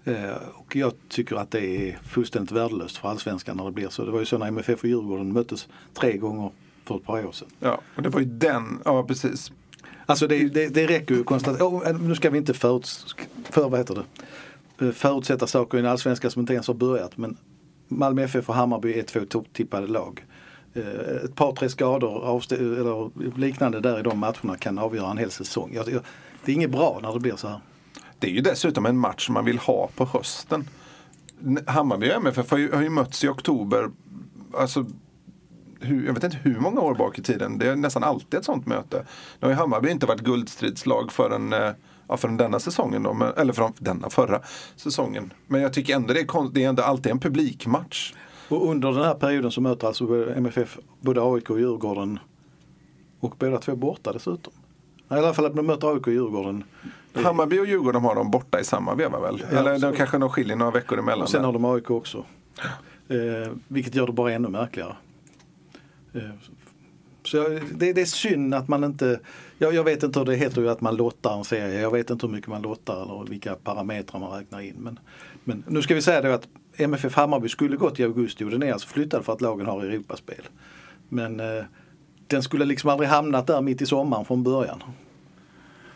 [0.05, 4.05] Eh, Och jag tycker att det är fullständigt värdelöst för allsvenskan när det blir så.
[4.05, 6.51] Det var ju så när MFF och Djurgården möttes tre gånger
[6.85, 7.49] för ett par år sedan.
[7.61, 9.53] Ja, och det var ju den, ja precis.
[10.07, 13.17] Alltså det, det, det räcker ju att konstatera, oh, nu ska vi inte föruts,
[13.51, 14.05] för, vad heter det?
[14.81, 17.17] Eh, förutsätta saker i en allsvenska som inte ens har börjat.
[17.17, 17.37] Men
[17.89, 20.25] Malmö FF och Hammarby är två topptippade lag.
[20.75, 25.31] Eh, ett par tre skador eller liknande där i de matcherna kan avgöra en hel
[25.31, 25.71] säsong.
[25.75, 26.03] Jag, jag,
[26.45, 27.61] det är inget bra när det blir så här.
[28.19, 30.65] Det är ju dessutom en match man vill ha på hösten.
[31.67, 33.91] Hammarby och MFF har ju, har ju mötts i oktober.
[34.55, 34.87] Alltså,
[35.81, 37.59] hur, jag vet inte hur många år bak i tiden.
[37.59, 39.07] Det är nästan alltid ett sånt möte.
[39.41, 41.71] Nu har ju Hammarby inte varit guldstridslag förrän, eh,
[42.09, 43.03] ja, förrän denna säsongen.
[43.03, 44.41] Då, men, eller från denna förra
[44.77, 45.33] säsongen.
[45.47, 48.15] Men jag tycker ändå det är, konst, det är ändå alltid en publikmatch.
[48.49, 52.19] Och under den här perioden så möter alltså MFF både AIK och Djurgården
[53.21, 54.53] och båda två borta dessutom.
[55.11, 56.65] I alla fall att de möter AIK och Djurgården.
[57.15, 59.45] Hammarby och Djurgården har de borta i samma veva väl?
[59.53, 61.23] Ja, eller de kanske de skiljer några veckor emellan.
[61.23, 61.47] Och sen där.
[61.47, 62.25] har de AIK också.
[63.09, 64.97] Eh, vilket gör det bara ännu märkligare.
[66.15, 66.21] Eh,
[67.25, 69.21] så det, det är synd att man inte,
[69.59, 71.81] jag, jag vet inte hur det heter ju att man lottar en serie.
[71.81, 74.77] Jag vet inte hur mycket man lottar eller vilka parametrar man räknar in.
[74.79, 74.99] Men,
[75.45, 78.63] men nu ska vi säga då att MFF Hammarby skulle gått i augusti och den
[78.63, 80.43] är alltså flyttad för att lagen har Europaspel.
[81.09, 81.65] Men eh,
[82.27, 84.83] den skulle liksom aldrig hamnat där mitt i sommaren från början.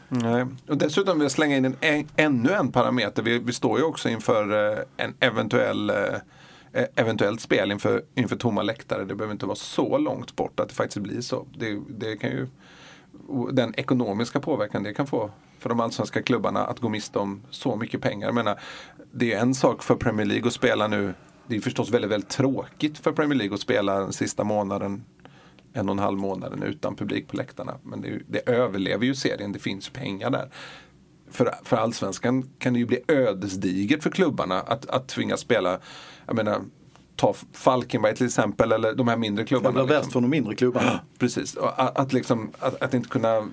[0.08, 0.46] Nej.
[0.68, 3.22] Och dessutom vill jag slänga in en, en, ännu en parameter.
[3.22, 5.96] Vi, vi står ju också inför eh, en eventuell, eh,
[6.72, 9.04] e, eventuellt spel inför, inför tomma läktare.
[9.04, 11.46] Det behöver inte vara så långt bort att det faktiskt blir så.
[11.58, 12.46] Det, det kan ju,
[13.52, 17.76] den ekonomiska påverkan det kan få för de allsvenska klubbarna att gå miste om så
[17.76, 18.28] mycket pengar.
[18.28, 18.60] Jag menar,
[19.12, 21.14] det är en sak för Premier League att spela nu.
[21.46, 25.04] Det är förstås väldigt, väldigt tråkigt för Premier League att spela den sista månaden
[25.72, 27.74] en och en halv månaden utan publik på läktarna.
[27.82, 30.50] Men det, det överlever ju serien, det finns pengar där.
[31.30, 35.78] För, för allsvenskan kan det ju bli ödesdigert för klubbarna att, att tvingas spela,
[36.26, 36.60] jag menar,
[37.20, 39.72] ta Falkenberg till exempel eller de här mindre Det klubbarna.
[39.72, 40.12] blir värst liksom.
[40.12, 41.00] för de mindre klubbarna.
[41.18, 43.48] Precis, att, att, liksom, att, att inte kunna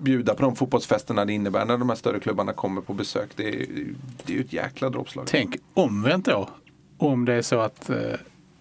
[0.00, 3.30] bjuda på de fotbollsfesterna det innebär när de här större klubbarna kommer på besök.
[3.36, 3.66] Det är,
[4.24, 5.26] det är ju ett jäkla dråpslag.
[5.28, 6.48] Tänk omvänt då.
[6.98, 7.96] Om det är så att eh,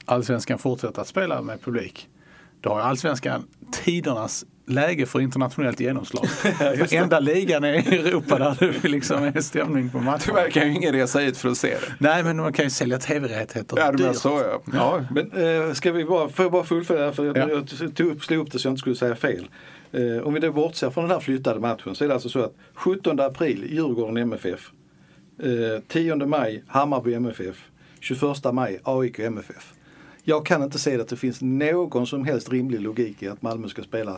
[0.05, 2.09] allsvenskan fortsätter att spela med publik.
[2.61, 6.25] då har allsvenskan tidernas läge för internationellt genomslag.
[6.91, 10.19] Enda ligan i Europa där det liksom är stämning på matchen.
[10.25, 11.93] Tyvärr kan ju ingen resa hit för att se det.
[11.99, 14.15] Nej, men man kan ju sälja tv-rättigheter Ja, dyrt.
[14.15, 14.61] så ja.
[14.73, 15.05] ja.
[15.11, 15.31] Men
[15.67, 17.49] eh, ska vi bara, får jag bara fullfölja för jag, Ja.
[17.49, 19.47] jag tog upp, slog upp det så jag inte skulle säga fel.
[19.91, 22.39] Eh, om vi då bortser från den här flyttade matchen så är det alltså så
[22.43, 24.71] att 17 april Djurgården MFF.
[25.43, 27.55] Eh, 10 maj Hammarby MFF.
[27.99, 28.21] 21
[28.53, 29.73] maj AIK MFF.
[30.23, 33.67] Jag kan inte se att det finns någon som helst rimlig logik i att Malmö
[33.67, 34.17] ska spela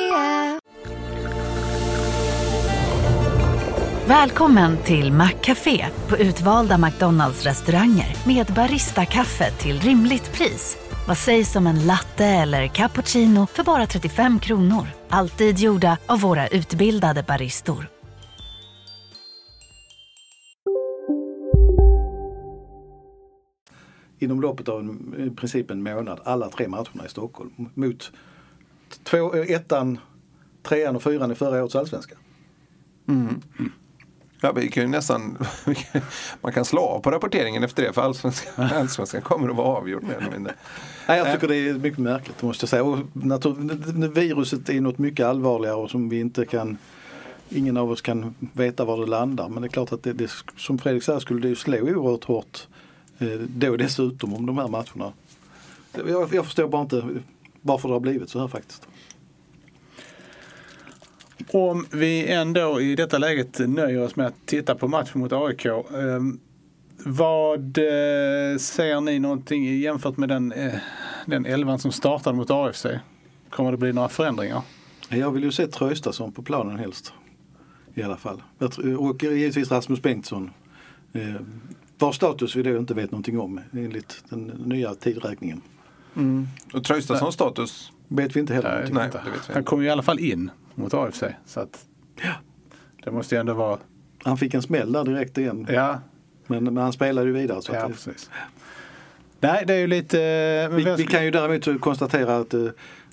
[4.07, 10.77] Välkommen till Maccafé på utvalda McDonalds restauranger med Baristakaffe till rimligt pris.
[11.07, 14.87] Vad sägs om en latte eller cappuccino för bara 35 kronor?
[15.09, 17.87] Alltid gjorda av våra utbildade baristor.
[24.19, 28.11] inom loppet av en, i princip en månad alla tre matcherna i Stockholm mot
[29.03, 29.99] två, eh, ettan,
[30.63, 32.15] trean och fyran i förra årets allsvenska.
[34.43, 35.37] Ja, vi kan nästan,
[36.41, 40.03] man kan slå av på rapporteringen efter det för allsvenskan, allsvenskan kommer att vara avgjord
[40.03, 40.53] mer eller mindre.
[41.07, 42.83] Nej, jag tycker det är mycket märkligt måste jag säga.
[42.83, 46.77] Och natur, viruset är något mycket allvarligare och som vi inte kan
[47.53, 50.31] Ingen av oss kan veta var det landar men det är klart att det, det
[50.57, 52.67] som Fredrik säger skulle det ju slå oerhört hårt
[53.19, 55.13] eh, då dessutom om de här matcherna.
[55.93, 57.07] Jag, jag förstår bara inte
[57.61, 58.87] varför det har blivit så här faktiskt.
[61.53, 65.65] Om vi ändå i detta läget nöjer oss med att titta på matchen mot AIK.
[65.65, 65.81] Eh,
[67.05, 70.73] vad eh, ser ni någonting jämfört med den, eh,
[71.25, 72.85] den elvan som startade mot AFC?
[73.49, 74.61] Kommer det bli några förändringar?
[75.09, 77.13] Jag vill ju se Traustason på planen helst.
[77.93, 78.41] I alla fall.
[78.97, 80.51] Och givetvis Rasmus Bengtsson.
[81.13, 81.21] Eh,
[81.97, 85.61] vars status vi då inte vet någonting om enligt den nya tidräkningen.
[86.73, 89.17] Och Traustadssons status, Vet vi inte heller Nej, nej, inte.
[89.17, 89.69] det vet vi Han inte.
[89.69, 91.23] kom ju i alla fall in mot AFC.
[91.45, 91.85] Så att
[93.03, 93.77] det måste ju ändå vara...
[94.23, 95.67] Han fick en smäll där direkt igen.
[95.69, 95.99] Ja,
[96.47, 97.61] Men, men han spelade ju vidare.
[97.61, 98.29] Så ja att det, precis.
[99.39, 100.17] Nej, det är ju lite...
[100.71, 102.61] men vi, vi kan ju däremot konstatera att eh,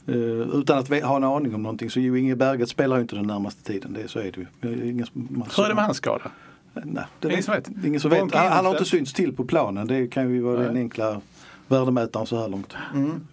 [0.06, 0.14] eh,
[0.54, 3.26] utan att ha en aning om någonting så ju Inge Berget spelar ju inte den
[3.26, 3.92] närmaste tiden.
[3.92, 4.46] Det, så är det ju.
[4.60, 6.30] Det är Ingen, man, Hur är det med hans skada?
[6.72, 7.68] Nej, det Ingen som vet?
[7.84, 8.34] Ingen som vet.
[8.34, 9.86] Han, han har inte synts till på planen.
[9.86, 11.20] Det kan ju vara den enkla
[11.68, 12.74] värdemätaren så här långt.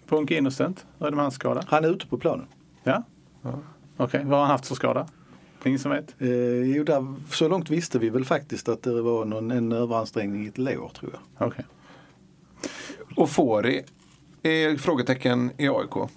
[0.06, 1.64] Ponke Innocent, hur är det med hans skada?
[1.66, 2.46] Han är ute på planen.
[2.84, 3.02] Ja?
[3.96, 5.06] Okej, vad har han haft för skada?
[5.64, 6.14] Ingen som vet?
[6.18, 6.28] Eh,
[6.62, 10.48] jo, där, så långt visste vi väl faktiskt att det var någon, en överansträngning i
[10.48, 11.48] ett lår tror jag.
[11.48, 11.64] Okej.
[13.16, 13.84] och Fori
[14.42, 16.10] är frågetecken i AIK.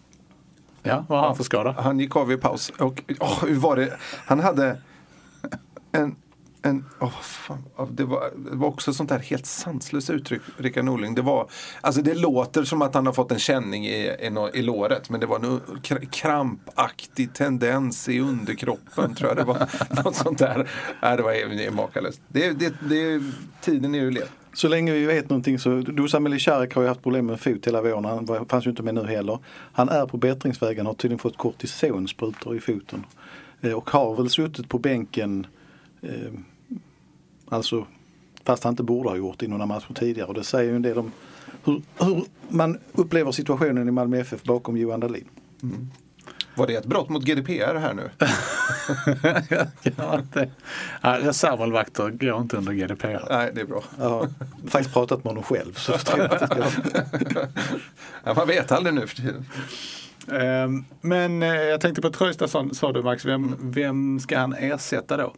[0.83, 1.75] Ja, vad har han för skada?
[1.79, 2.71] Han gick av i paus.
[2.79, 3.97] Och åh, hur var det?
[4.25, 4.81] Han hade
[5.91, 6.15] en
[6.61, 11.15] en oh, fan, det, var, det var också sånt där helt sanslöst uttryck, Rickard Norling.
[11.15, 11.49] Det, var,
[11.81, 15.19] alltså det låter som att han har fått en känning i, i, i låret men
[15.19, 15.61] det var en
[16.11, 19.69] krampaktig tendens i underkroppen tror jag det var.
[20.03, 20.69] Något sånt där.
[21.01, 22.21] Nej, det var makalöst.
[22.27, 23.21] Det, det, det,
[23.61, 24.27] tiden är ju led.
[24.53, 27.81] Så länge vi vet någonting så, Dusan Melicharek har ju haft problem med fot hela
[27.81, 28.05] våren.
[28.05, 29.39] Han fanns ju inte med nu heller.
[29.73, 33.03] Han är på bättringsvägen har tydligen fått kortisonsprutor i foten.
[33.61, 35.47] Eh, och har väl suttit på bänken,
[36.01, 36.33] eh,
[37.49, 37.87] alltså
[38.43, 40.27] fast han inte borde ha gjort i några matcher tidigare.
[40.27, 41.11] Och det säger ju en del om
[41.63, 45.27] hur, hur man upplever situationen i Malmö FF bakom Johan Dahlin.
[46.55, 48.09] Var det ett brott mot GDPR här nu?
[49.97, 50.51] Ja, inte.
[51.01, 53.25] Ja, reservmålvakter går inte under GDPR.
[53.29, 53.83] Nej, det är bra.
[53.99, 54.29] Jag har
[54.67, 55.73] faktiskt pratat med honom själv.
[55.73, 56.49] Så det.
[58.23, 59.45] Ja, man vet aldrig nu för tiden.
[60.31, 65.17] Ehm, Men eh, jag tänkte på Traustason sa du Max, vem, vem ska han ersätta
[65.17, 65.33] då?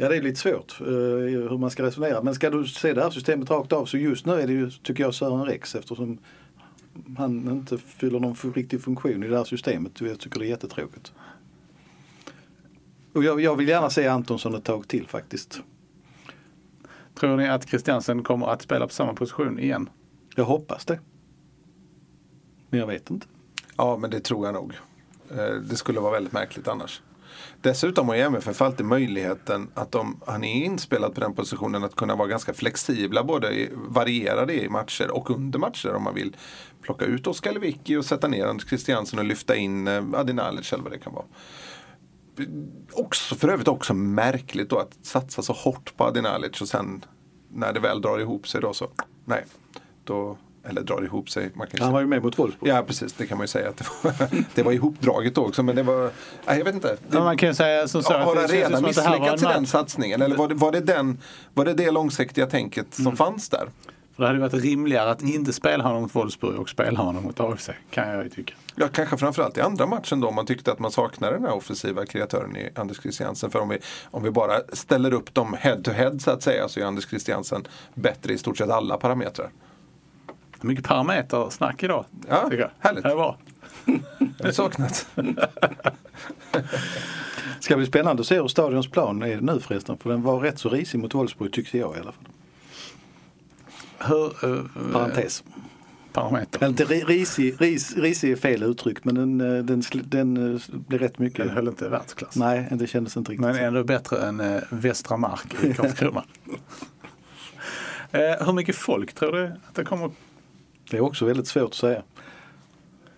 [0.00, 2.22] Ja det är lite svårt eh, hur man ska resonera.
[2.22, 4.70] Men ska du se det här systemet rakt av så just nu är det ju,
[4.70, 6.18] tycker jag, Sören Rex eftersom
[7.18, 10.00] han inte fyller någon riktig funktion i det här systemet.
[10.00, 11.12] Jag tycker det är jättetråkigt.
[13.12, 15.60] Och jag, jag vill gärna se Antonsson ett tag till faktiskt.
[17.14, 19.90] Tror ni att Christiansen kommer att spela på samma position igen?
[20.36, 21.00] Jag hoppas det.
[22.70, 23.26] Men jag vet inte.
[23.76, 24.74] Ja, men det tror jag nog.
[25.30, 27.02] Eh, Det skulle vara väldigt märkligt annars.
[27.60, 31.96] Dessutom har ju MFF alltid möjligheten att om han är inspelad på den positionen att
[31.96, 36.36] kunna vara ganska flexibla, både i- varierade i matcher och under matcher om man vill
[36.82, 40.72] plocka ut Oskar Lewicki och sätta ner Anders Christiansen och lyfta in eh, Adi Nalic
[40.72, 41.24] eller vad det kan vara.
[42.92, 47.04] också, för övrigt också märkligt då att satsa så hårt på Adinalic och sen
[47.52, 48.88] när det väl drar ihop sig då så,
[49.24, 49.44] nej.
[50.04, 51.50] Då, eller drar ihop sig.
[51.54, 52.70] Man kan Han var ju med mot Wolfsburg.
[52.72, 55.62] Ja precis, det kan man ju säga att det var, det var ihopdraget också.
[55.62, 56.10] Men det var,
[56.46, 56.96] nej, jag vet inte.
[57.08, 60.22] Det, man kan säga som så har var en misslyckats i den satsningen?
[60.22, 61.18] Eller var det, var, det den,
[61.54, 63.68] var det det långsiktiga tänket som fanns där?
[64.18, 67.40] För det hade varit rimligare att inte spela honom mot Wolfsburg och spela honom mot
[67.40, 67.70] AFC.
[67.90, 68.54] Kan jag ju tycka.
[68.74, 72.06] Ja, kanske framförallt i andra matchen då man tyckte att man saknade den här offensiva
[72.06, 73.50] kreatören i Anders Christiansen.
[73.50, 76.68] För om vi, om vi bara ställer upp dem head to head så att säga
[76.68, 79.50] så är Anders Christiansen bättre i stort sett alla parametrar.
[80.60, 82.04] Mycket parametersnack idag.
[82.28, 82.70] Ja, tycker jag.
[82.78, 83.04] härligt.
[83.04, 83.36] Det är bra.
[84.38, 85.06] Är saknat.
[87.60, 89.98] Ska bli spännande att se hur stadions plan är nu förresten.
[89.98, 92.24] För den var rätt så risig mot Wolfsburg tyckte jag i alla fall.
[93.98, 94.24] Hur,
[94.56, 95.44] eh, Parentes.
[96.12, 96.66] parameter.
[96.68, 100.60] Inte ri- risig, ris, risig är fel uttryck men den, eh, den, sl- den eh,
[100.70, 101.38] blev rätt mycket.
[101.46, 102.36] Den höll inte världsklass.
[102.36, 103.46] Nej, det kändes inte riktigt.
[103.46, 106.24] Men ändå bättre än Västra Mark i Karlskrona.
[108.12, 110.10] eh, hur mycket folk tror du att det kommer?
[110.90, 112.02] Det är också väldigt svårt att säga.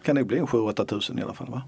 [0.02, 1.62] Kan nog bli en 7-8 tusen i alla fall va?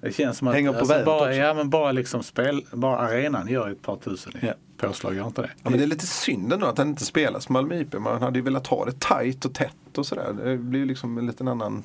[0.00, 1.32] Det känns som att Hänger på alltså, bara, också.
[1.32, 4.52] ja, men bara, liksom spel, bara arenan gör ett par tusen i Ja.
[4.76, 5.50] påslag, gör inte det?
[5.62, 7.92] Ja, men det är lite synd ändå att han inte spelas Malmö IP.
[7.98, 10.32] Man hade ju velat ha det tajt och tätt och sådär.
[10.44, 11.82] Det blir ju liksom en liten annan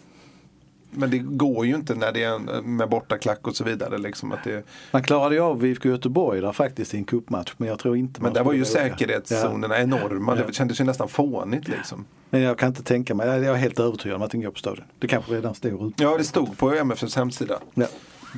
[0.92, 3.98] men det går ju inte när det är med bortaklack och så vidare.
[3.98, 7.68] Liksom att det, Man klarade ju av IFK Göteborg där faktiskt i en cupmatch men
[7.68, 10.38] jag tror inte men där var ju säkerhetszonerna enorma.
[10.38, 10.46] Ja.
[10.48, 12.06] Det kändes ju nästan fånigt liksom.
[12.30, 14.60] Men jag kan inte tänka mig, jag är helt övertygad om att den går på
[14.60, 14.86] stadion.
[15.00, 16.04] Det kanske redan står ute.
[16.04, 17.60] Ja, det stod på MFFs hemsida.
[17.74, 17.88] Ja,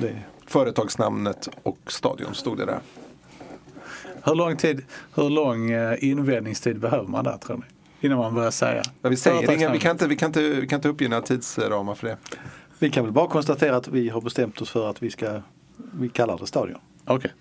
[0.00, 2.80] det, Företagsnamnet och stadion stod det där.
[4.24, 4.84] Hur lång, tid,
[5.14, 7.62] hur lång eh, invändningstid behöver man där tror ni?
[8.04, 8.82] Innan man börjar säga.
[9.02, 11.22] Ja, vi, säger inga, vi, kan inte, vi, kan inte, vi kan inte uppge några
[11.22, 12.16] tidsramar för det.
[12.78, 15.42] vi kan väl bara konstatera att vi har bestämt oss för att vi ska,
[15.76, 16.78] vi kallar det stadion.
[17.04, 17.32] Okej.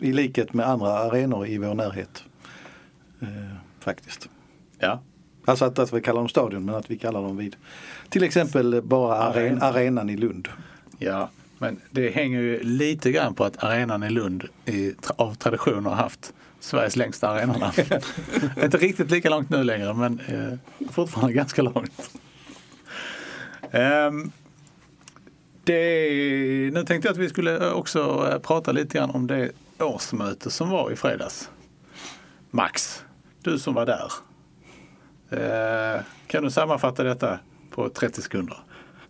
[0.00, 2.24] I likhet med andra arenor i vår närhet.
[3.20, 3.28] Eh,
[3.80, 4.28] faktiskt.
[4.78, 5.02] Ja.
[5.44, 7.56] Alltså att, att vi kallar dem stadion men att vi kallar dem vid
[8.08, 9.66] till exempel bara aren, Arena.
[9.66, 10.48] arenan i Lund.
[10.98, 15.86] ja, men det hänger ju lite grann på att arenan i Lund i, av tradition
[15.86, 17.72] har haft Sveriges längsta arenanamn.
[18.62, 22.10] Inte riktigt lika långt nu längre men eh, fortfarande ganska långt.
[23.70, 24.32] Um,
[25.64, 29.50] det, nu tänkte jag att vi skulle eh, också eh, prata lite grann om det
[29.78, 31.50] årsmöte som var i fredags.
[32.50, 33.04] Max,
[33.42, 34.12] du som var där.
[35.30, 37.38] Eh, kan du sammanfatta detta
[37.70, 38.56] på 30 sekunder?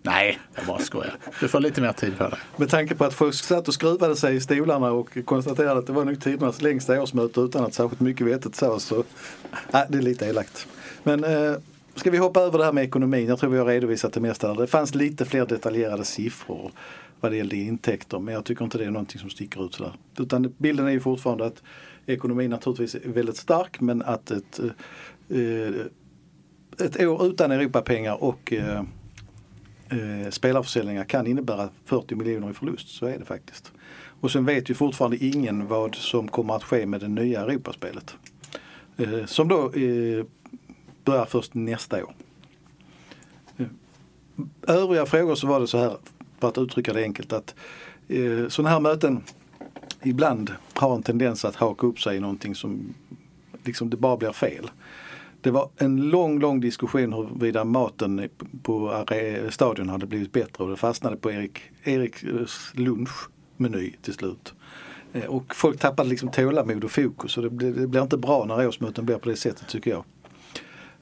[0.03, 1.15] Nej, jag bara skojar.
[1.41, 2.39] Du får lite mer tid på dig.
[2.57, 5.93] Med tanke på att folk satt och skruvade sig i stolarna och konstaterade att det
[5.93, 8.85] var nog tidernas längsta årsmöte utan att särskilt mycket vettigt sades.
[8.85, 9.05] Så,
[9.71, 10.67] nej, det är lite elakt.
[11.03, 11.55] Men eh,
[11.95, 13.29] ska vi hoppa över det här med ekonomin?
[13.29, 14.55] Jag tror vi har redovisat det mesta.
[14.55, 16.73] Det fanns lite fler detaljerade siffror
[17.21, 19.93] vad det gällde intäkter men jag tycker inte det är någonting som sticker ut sådär.
[20.19, 21.63] Utan bilden är ju fortfarande att
[22.07, 24.61] ekonomin naturligtvis är väldigt stark men att ett,
[25.29, 25.75] eh, eh
[26.79, 28.83] ett år utan Europapengar och eh,
[29.93, 32.89] eh, spelarförsäljningar kan innebära 40 miljoner i förlust.
[32.89, 33.73] Så är det faktiskt.
[34.21, 38.15] Och sen vet ju fortfarande ingen vad som kommer att ske med det nya Europaspelet.
[38.97, 40.25] Eh, som då eh,
[41.05, 42.15] börjar först nästa år.
[43.57, 43.67] Eh,
[44.63, 45.97] övriga frågor så var det så här,
[46.39, 47.55] för att uttrycka det enkelt, att
[48.09, 49.23] eh, sådana här möten
[50.03, 52.95] ibland har en tendens att haka upp sig i någonting som
[53.65, 54.71] liksom det bara blir fel.
[55.43, 58.29] Det var en lång, lång diskussion huruvida maten
[58.63, 59.05] på
[59.51, 62.23] stadion hade blivit bättre och det fastnade på Erik, Eriks
[62.73, 64.55] lunchmeny till slut.
[65.13, 68.45] Eh, Och folk tappade liksom tålamod och fokus och det blir, det blir inte bra
[68.45, 70.05] när årsmöten blir på det sättet tycker jag.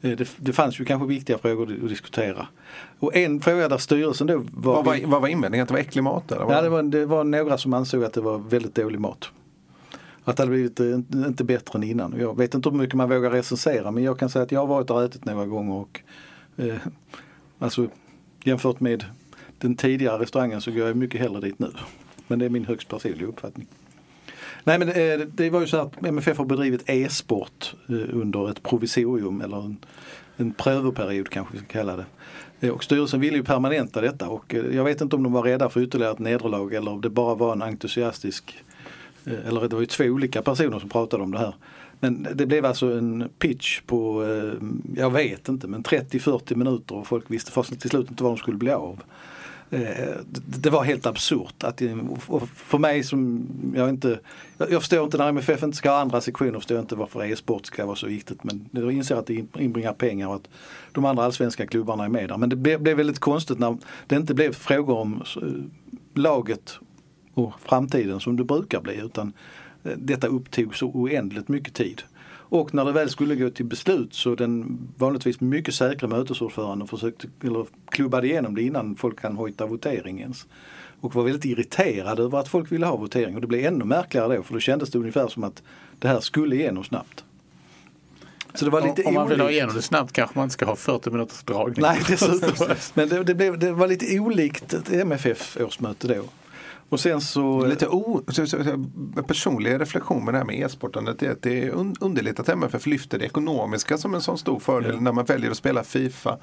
[0.00, 2.46] Eh, Det, det fanns ju kanske viktiga frågor att diskutera.
[2.98, 4.74] Och en fråga där styrelsen då var...
[4.74, 5.62] Vad var, vad var invändningen?
[5.62, 6.32] Att det var äcklig mat?
[6.32, 6.52] Eller?
[6.52, 9.30] Ja, det, var, det var några som ansåg att det var väldigt dålig mat.
[10.24, 10.94] Att det hade blivit eh,
[11.26, 12.14] inte- bättre än innan.
[12.18, 14.66] Jag vet inte hur mycket man vågar recensera men jag kan säga att jag har
[14.66, 16.00] varit där och ätit några gånger och
[16.56, 16.76] eh,
[17.58, 17.88] alltså
[18.44, 19.04] jämfört med
[19.58, 21.70] den tidigare restaurangen så går jag mycket hellre dit nu.
[22.26, 23.66] Men det är min högst personliga uppfattning.
[24.64, 28.62] Nej men eh, det var ju så att MFF har bedrivit e-sport eh, under ett
[28.62, 29.76] provisorium eller en,
[30.36, 32.04] en prövoperiod kanske vi ska kalla det.
[32.60, 35.42] Eh, och styrelsen ville ju permanenta detta och eh, jag vet inte om de var
[35.42, 38.69] rädda för ytterligare ett nederlag eller om det bara var en entusiastisk eh,
[39.24, 41.54] Eh, eller det var ju två olika personer som pratade om det här.
[42.00, 44.66] Men det blev alltså en pitch på, eh,
[44.96, 48.38] jag vet inte, men 30-40 minuter och folk visste först till slut inte vad de
[48.38, 49.02] skulle bli av.
[49.70, 50.16] Eh,
[50.46, 51.64] det var helt absurt.
[51.64, 51.82] Att,
[52.26, 54.20] och för mig som, jag inte,
[54.58, 57.66] jag förstår inte när MFF inte ska ha andra sektioner, förstår jag inte varför e-sport
[57.66, 58.44] ska vara så viktigt.
[58.44, 60.48] Men jag inser att det inbringar pengar och att
[60.92, 62.36] de andra allsvenska klubbarna är med där.
[62.36, 65.22] Men det blev, väldigt konstigt när det inte blev frågor om
[66.14, 66.78] laget
[67.44, 69.32] och framtiden som det brukar bli utan
[69.84, 72.02] eh, detta upptog så oändligt mycket tid.
[72.50, 77.28] Och när det väl skulle gå till beslut så den vanligtvis mycket säkra mötesordföranden försökte,
[77.44, 80.46] eller klubbade igenom det innan folk kan hojta votering ens.
[81.00, 84.36] Och var väldigt irriterad över att folk ville ha votering och det blev ännu märkligare
[84.36, 85.62] då för då kändes det ungefär som att
[85.98, 87.24] det här skulle igenom snabbt.
[88.54, 90.66] Så det var lite Om man vill ha igenom det snabbt kanske man inte ska
[90.66, 91.82] ha 40 minuters dragning.
[91.82, 92.68] Nej, dessutom.
[92.94, 96.24] Men det, det, blev, det var lite olikt ett MFF-årsmöte då.
[96.90, 97.66] Och sen så...
[97.66, 98.22] Lite o,
[99.26, 101.70] personlig reflektion med det här med e-sportandet är att det är
[102.00, 105.00] underligt att MFF lyfter det ekonomiska som en sån stor fördel ja.
[105.00, 106.38] när man väljer att spela Fifa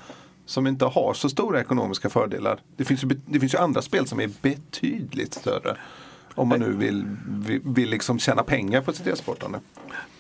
[0.46, 2.60] som inte har så stora ekonomiska fördelar.
[2.76, 5.78] Det finns ju, det finns ju andra spel som är betydligt större.
[6.36, 9.60] Om man nu vill, vill, vill liksom tjäna pengar på sitt e-sportande.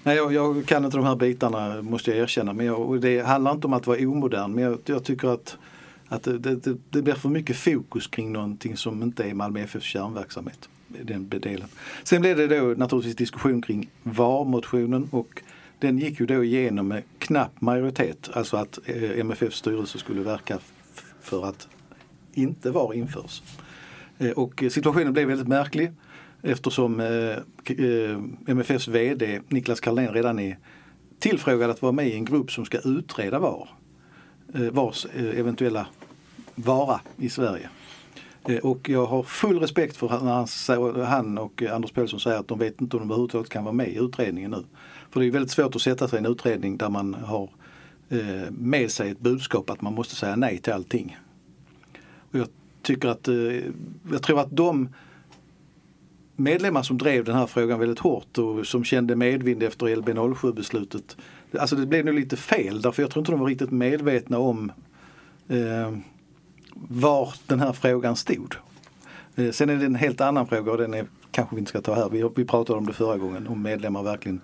[0.03, 2.53] Nej, jag, jag, kan inte de här bitarna måste jag erkänna.
[2.53, 5.57] Men jag, det handlar inte om att vara omodern men jag, jag tycker att,
[6.08, 9.86] att det, det, det, blir för mycket fokus kring någonting som inte är Malmö FFs
[9.86, 10.70] kärnverksamhet.
[10.88, 11.68] Den delen.
[12.03, 15.41] Sen blev det då naturligtvis diskussion kring VAR-motionen och
[15.80, 18.30] den gick ju då igenom med knapp majoritet.
[18.34, 20.60] Alltså att eh, MFFs styrelse skulle verka
[21.22, 21.68] för att
[22.34, 23.41] inte VAR införs.
[24.18, 25.91] Eh, och situationen blev väldigt märklig
[26.41, 30.58] eftersom eh, MFFs VD Niklas Karlén redan är
[31.20, 33.70] tillfrågad att vara med i en grupp som ska utreda VAR.
[34.72, 35.88] VARs eventuella
[36.58, 37.70] vara i Sverige.
[38.47, 42.47] Eh, och jag har full respekt för när han och eh, Anders Pålsson säger att
[42.47, 44.64] de vet inte om de överhuvudtaget kan vara med i utredningen nu.
[45.10, 47.49] För det är väldigt svårt att sätta sig i en utredning där man har
[48.10, 51.18] eh, med sig ett budskap att man måste säga nej till allting.
[52.32, 52.47] Och jag
[52.82, 53.28] tycker att,
[54.12, 54.89] jag tror att de
[56.36, 61.18] medlemmar som drev den här frågan väldigt hårt och som kände medvind efter LB07 beslutet.
[61.60, 64.72] Alltså det blev nog lite fel därför jag tror inte de var riktigt medvetna om
[65.47, 65.97] eh,
[66.89, 68.55] var den här frågan stod.
[69.36, 71.82] Eh, sen är det en helt annan fråga och den är, kanske vi inte ska
[71.82, 72.09] ta här.
[72.09, 74.41] Vi, vi pratade om det förra gången om medlemmar verkligen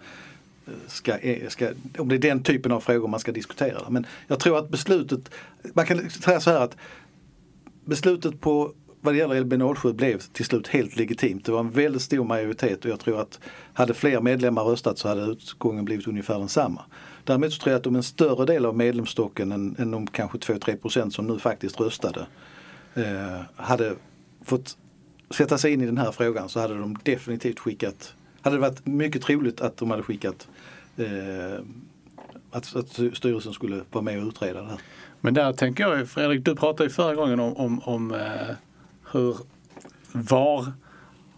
[0.66, 3.90] eh, Ska, eh, ska, om det är den typen av frågor man ska diskutera.
[3.90, 5.32] Men jag tror att beslutet,
[5.74, 6.78] man kan säga så här att
[7.86, 11.46] beslutet på vad det gäller LB07 blev till slut helt legitimt.
[11.46, 13.40] Det var en väldigt stor majoritet och jag tror att
[13.74, 16.82] hade fler medlemmar röstat så hade utgången blivit ungefär densamma.
[17.24, 20.38] Däremot så tror jag att om en större del av medlemsstocken än, än de kanske
[20.38, 22.26] 2-3 procent som nu faktiskt röstade
[22.94, 23.96] eh, hade
[24.46, 24.78] fått
[25.30, 28.86] sätta sig in i den här frågan så hade de definitivt skickat, hade det varit
[28.86, 30.48] mycket troligt att de hade skickat
[30.98, 31.64] eh,
[32.52, 34.80] att, att styrelsen skulle vara med och utreda det här.
[35.22, 38.56] Men där tänker jag, Fredrik, du pratade ju förra gången om, om, om eh
[39.14, 39.38] hur
[40.12, 40.72] VAR,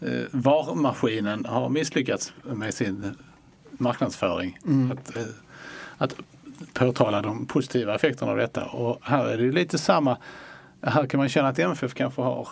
[0.01, 3.15] eh, VAR-maskinen har misslyckats med sin
[3.71, 4.57] marknadsföring.
[4.65, 4.91] Mm.
[4.91, 5.23] Att, eh,
[5.97, 6.15] att
[6.73, 8.65] påtala de positiva effekterna av detta.
[8.65, 10.17] Och här är det lite samma.
[10.81, 12.47] Här kan man känna att MFF kanske har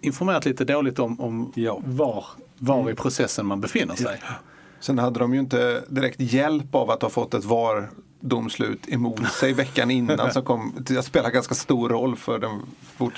[0.00, 1.80] informerat lite dåligt om, om ja.
[1.84, 2.24] var,
[2.58, 4.18] var i processen man befinner sig.
[4.20, 4.34] Ja.
[4.80, 7.90] Sen hade de ju inte direkt hjälp av att ha fått ett VAR
[8.20, 12.50] domslut emot sig veckan innan som kom att spela ganska stor roll för det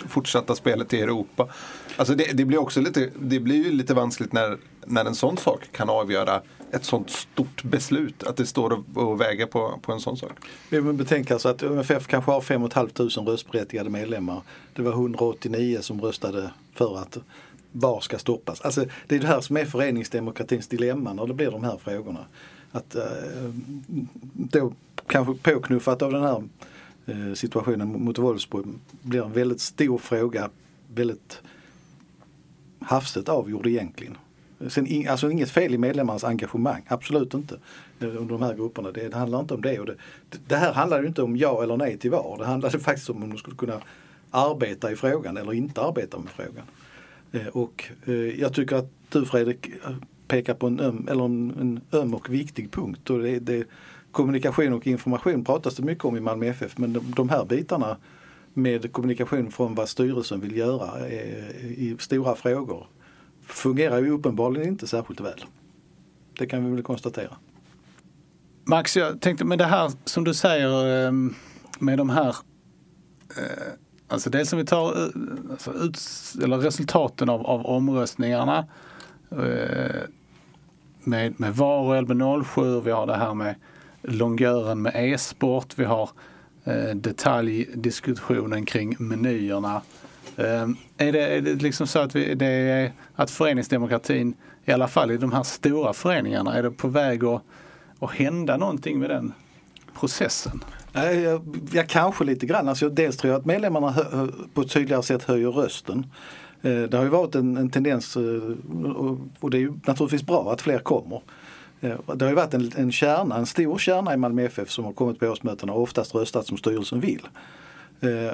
[0.09, 1.48] fortsatta spelet i Europa.
[1.96, 5.36] Alltså det, det, blir också lite, det blir ju lite vanskligt när, när en sån
[5.36, 6.42] sak kan avgöra
[6.72, 8.22] ett sånt stort beslut.
[8.22, 10.32] Att det står och väger på, på en sån sak.
[10.68, 14.42] Vi måste betänka så att UMFF kanske har 5 500 röstberättigade medlemmar.
[14.74, 17.18] Det var 189 som röstade för att
[17.72, 18.61] VAR ska stoppas.
[18.61, 22.26] Alltså, det är det här som är föreningsdemokratins dilemma när det blir de här frågorna.
[22.72, 23.05] Att, eh,
[24.32, 24.72] då
[25.07, 26.42] kanske påknuffat av den här
[27.07, 28.66] eh, situationen mot Wolfsburg
[29.03, 30.51] blir en väldigt stor fråga.
[30.94, 31.42] Väldigt
[32.80, 34.16] hafsigt avgjord egentligen.
[34.68, 37.59] Sen, alltså inget fel i medlemmarnas engagemang, absolut inte.
[38.01, 38.92] Eh, under de här grupperna.
[38.92, 39.78] Det handlar inte om det.
[39.78, 39.96] Och det,
[40.48, 42.38] det här handlar ju inte om ja eller nej till VAR.
[42.38, 43.80] Det handlade faktiskt om om de skulle kunna
[44.30, 46.64] arbeta i frågan eller inte arbeta med frågan.
[47.32, 47.90] Eh, och
[48.36, 49.70] jag tycker att du Fredrik
[50.30, 53.11] pekar på en öm, eller en, en öm och viktig punkt.
[53.11, 53.64] Och det, det,
[54.13, 57.97] kommunikation och information pratas det mycket om i Malmö FF men de, de här bitarna
[58.55, 62.87] med kommunikation från vad styrelsen vill göra eh, i stora frågor
[63.43, 65.45] fungerar ju uppenbarligen inte särskilt väl.
[66.39, 67.37] Det kan vi väl konstatera.
[68.65, 71.35] Max, jag tänkte med det här som du säger ehm,
[71.79, 72.37] med de här
[73.37, 73.73] eh,
[74.09, 75.09] Alltså dels om vi tar eh,
[75.51, 75.99] alltså ut,
[76.43, 78.67] eller resultaten av, av omröstningarna
[81.05, 82.81] med, med VAR och LB07.
[82.81, 83.55] Vi har det här med
[84.03, 85.66] longören med e-sport.
[85.76, 86.11] Vi har
[86.64, 89.82] eh, detaljdiskussionen kring menyerna.
[90.36, 94.34] Eh, är, det, är det liksom så att, vi, det är, att föreningsdemokratin,
[94.64, 97.42] i alla fall i de här stora föreningarna, är det på väg att,
[97.98, 99.32] att hända någonting med den
[100.01, 100.64] processen?
[100.92, 101.40] Eh,
[101.72, 102.68] jag, kanske lite grann.
[102.68, 103.94] Alltså, dels tror jag att medlemmarna
[104.55, 106.07] på ett tydligare sätt höjer rösten.
[106.62, 108.22] Eh, det har ju varit en, en tendens eh,
[109.40, 111.22] och det är ju naturligtvis bra att fler kommer.
[111.81, 114.85] Eh, det har ju varit en, en kärna, en stor kärna i Malmö FF som
[114.85, 117.28] har kommit på årsmötena och oftast röstat som styrelsen vill.
[118.01, 118.33] Eh,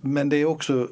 [0.00, 0.88] men det är också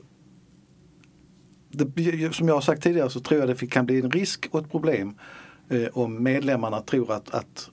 [1.70, 4.61] det, som jag har sagt tidigare så tror jag det kan bli en risk och
[4.61, 5.14] ett problem
[5.68, 7.70] eh, om medlemmarna tror att, att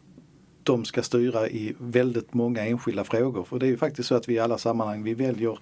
[0.64, 3.44] de ska styra i väldigt många enskilda frågor.
[3.44, 5.60] För det är ju faktiskt så att vi i alla sammanhang vi väljer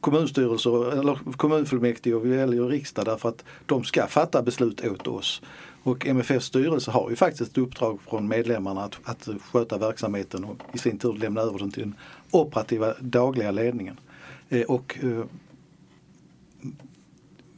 [0.00, 5.42] kommunstyrelser eller kommunfullmäktige och vi väljer riksdag därför att de ska fatta beslut åt oss.
[5.84, 10.56] Och MFFs styrelse har ju faktiskt ett uppdrag från medlemmarna att, att sköta verksamheten och
[10.72, 11.94] i sin tur lämna över den till den
[12.30, 14.00] operativa dagliga ledningen.
[14.48, 15.24] Eh, och eh,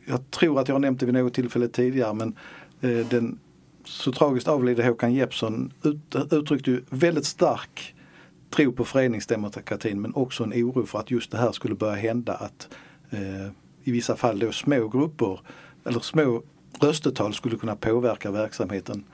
[0.06, 2.34] jag tror att jag har nämnt det vid något tillfälle tidigare men
[2.80, 3.38] eh, den
[3.84, 7.94] så tragiskt avlidne Håkan Jeppsson ut, uttryckte ju väldigt stark
[8.50, 12.34] tro på föreningsdemokratin men också en oro för att just det här skulle börja hända
[12.34, 12.68] att
[13.10, 13.46] eh,
[13.84, 15.40] i vissa fall då små grupper
[15.84, 16.42] eller små
[16.80, 19.04] röstetal skulle kunna påverka verksamheten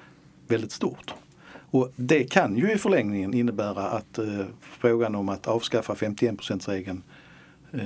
[0.49, 1.15] väldigt stort.
[1.71, 7.03] Och det kan ju i förlängningen innebära att eh, frågan om att avskaffa 51 regeln
[7.73, 7.81] eh,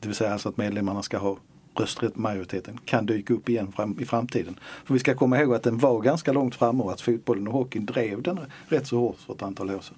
[0.00, 1.36] det vill säga alltså att medlemmarna ska ha
[1.74, 4.58] rösträtt majoriteten, kan dyka upp igen fram, i framtiden.
[4.84, 7.54] För vi ska komma ihåg att den var ganska långt framme och att fotbollen och
[7.54, 9.96] hockeyn drev den rätt så hårt för ett antal år sedan.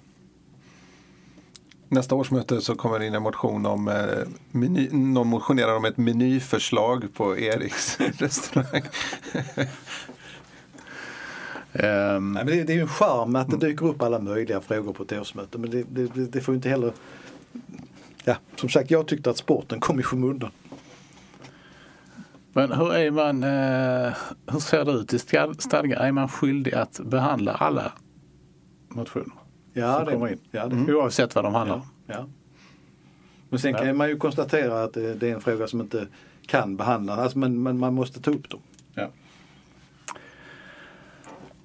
[1.91, 5.97] Nästa årsmöte så kommer det in en motion om, eh, meny, någon motionerar om ett
[5.97, 8.81] menyförslag på Eriks restaurang.
[11.73, 14.61] Um, Nej, men det, det är ju en charm att det dyker upp alla möjliga
[14.61, 16.93] frågor på ett årsmöte men det, det, det får inte heller
[18.23, 20.51] Ja, som sagt jag tyckte att sporten kom i skymundan.
[22.53, 24.13] Men hur är man, eh,
[24.47, 25.19] hur ser det ut i
[25.59, 25.99] stadgar?
[25.99, 27.91] Är man skyldig att behandla alla
[28.87, 30.39] motioner ja, det, kommer in?
[30.51, 30.75] Ja, det.
[30.75, 30.95] Mm.
[30.95, 31.81] Oavsett vad de handlar om?
[32.07, 32.25] Ja, ja.
[33.49, 36.07] Men sen kan man ju konstatera att det är en fråga som inte
[36.47, 38.59] kan behandlas, alltså, men, men man måste ta upp dem.
[38.93, 39.09] Ja.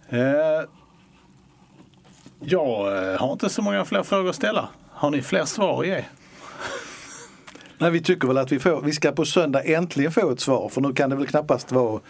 [0.09, 0.69] Eh,
[2.41, 4.69] jag eh, har inte så många fler frågor att ställa.
[4.91, 6.05] Har ni fler svar att ge?
[7.79, 10.69] Nej, vi tycker väl att vi, får, vi ska på söndag äntligen få ett svar
[10.69, 12.01] för nu kan det väl knappast vara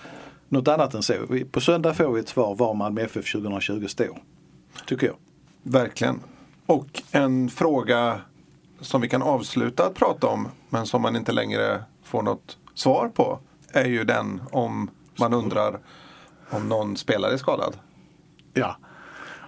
[0.48, 1.14] något annat än så.
[1.50, 4.18] På söndag får vi ett svar var Malmö FF 2020 står.
[4.86, 5.16] Tycker jag.
[5.64, 6.20] Verkligen.
[6.66, 8.20] Och en fråga
[8.80, 13.08] som vi kan avsluta att prata om men som man inte längre får något svar
[13.08, 13.38] på
[13.72, 15.78] är ju den om man undrar
[16.50, 17.76] om någon spelare är skadad.
[18.52, 18.76] Ja.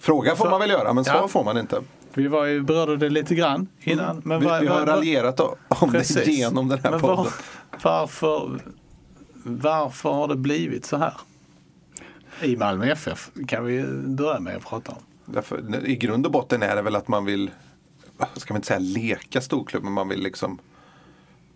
[0.00, 1.28] Fråga får man väl göra men svar ja.
[1.28, 1.80] får man inte.
[2.14, 4.10] Vi var ju, berörde det lite grann innan.
[4.10, 4.22] Mm.
[4.24, 6.16] Men var, vi, vi har var, raljerat om precis.
[6.16, 7.16] det genom den här men podden.
[7.16, 7.32] Var,
[7.82, 8.60] varför,
[9.42, 11.12] varför har det blivit så här?
[12.42, 14.98] I Malmö FF kan vi börja med att prata om.
[15.26, 17.50] Därför, I grund och botten är det väl att man vill,
[18.34, 20.58] ska man inte säga leka storklubb, men man vill liksom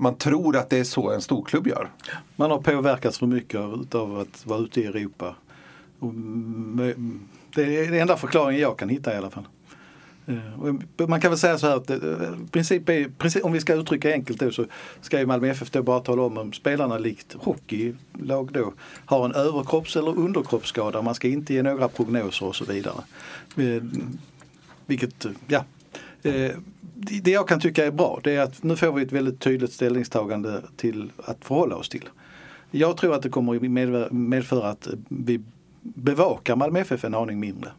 [0.00, 1.90] man tror att det är så en storklubb gör.
[2.36, 3.60] Man har påverkats för mycket
[3.94, 5.34] av att vara ute i Europa.
[6.02, 9.44] Mm, det är den enda förklaringen jag kan hitta i alla fall.
[10.26, 11.98] Eh, man kan väl säga så här att eh,
[12.50, 14.64] princip är, princip, om vi ska uttrycka enkelt då så
[15.00, 18.72] ska ju Malmö FF då bara tala om om spelarna likt hockeylag då
[19.04, 21.02] har en överkropps eller underkroppsskada.
[21.02, 23.02] Man ska inte ge några prognoser och så vidare.
[23.56, 23.82] Eh,
[24.86, 25.64] vilket, ja.
[27.22, 29.72] Det jag kan tycka är bra det är att nu får vi ett väldigt tydligt
[29.72, 32.08] ställningstagande till att förhålla oss till.
[32.70, 35.40] Jag tror att det kommer medföra att vi
[35.80, 37.70] bevakar Malmö FF en aning mindre.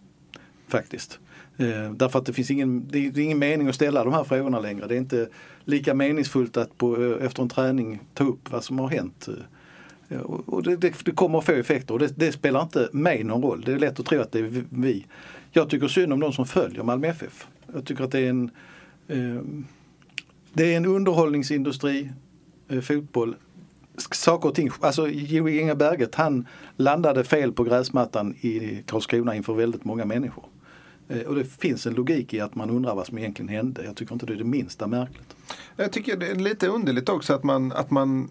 [0.72, 1.20] Faktiskt.
[1.58, 4.60] Eh, därför att det finns ingen, det är ingen mening att ställa de här frågorna
[4.60, 4.88] längre.
[4.88, 5.28] Det är inte
[5.64, 9.28] lika meningsfullt att på, eh, efter en träning ta upp vad som har hänt.
[10.10, 13.24] Eh, och det, det, det kommer att få effekter och det, det, spelar inte mig
[13.24, 13.62] någon roll.
[13.66, 15.06] Det är lätt att tro att det är vi.
[15.52, 17.48] Jag tycker synd om de som följer Malmö FF.
[17.74, 18.52] Jag tycker att det är en,
[19.08, 19.42] eh,
[20.54, 22.10] det är en underhållningsindustri,
[22.70, 23.36] eh, fotboll.
[24.12, 26.48] Saker och ting, alltså Joey Inga Berget han
[26.78, 30.46] landade fel på gräsmattan i Karlskrona inför väldigt många människor.
[31.12, 33.84] Eh, och det finns en logik i att man undrar vad som egentligen hände.
[33.86, 35.36] Jag tycker inte det är det minsta märkligt.
[35.76, 38.30] Jag tycker det är lite underligt också att man, att man,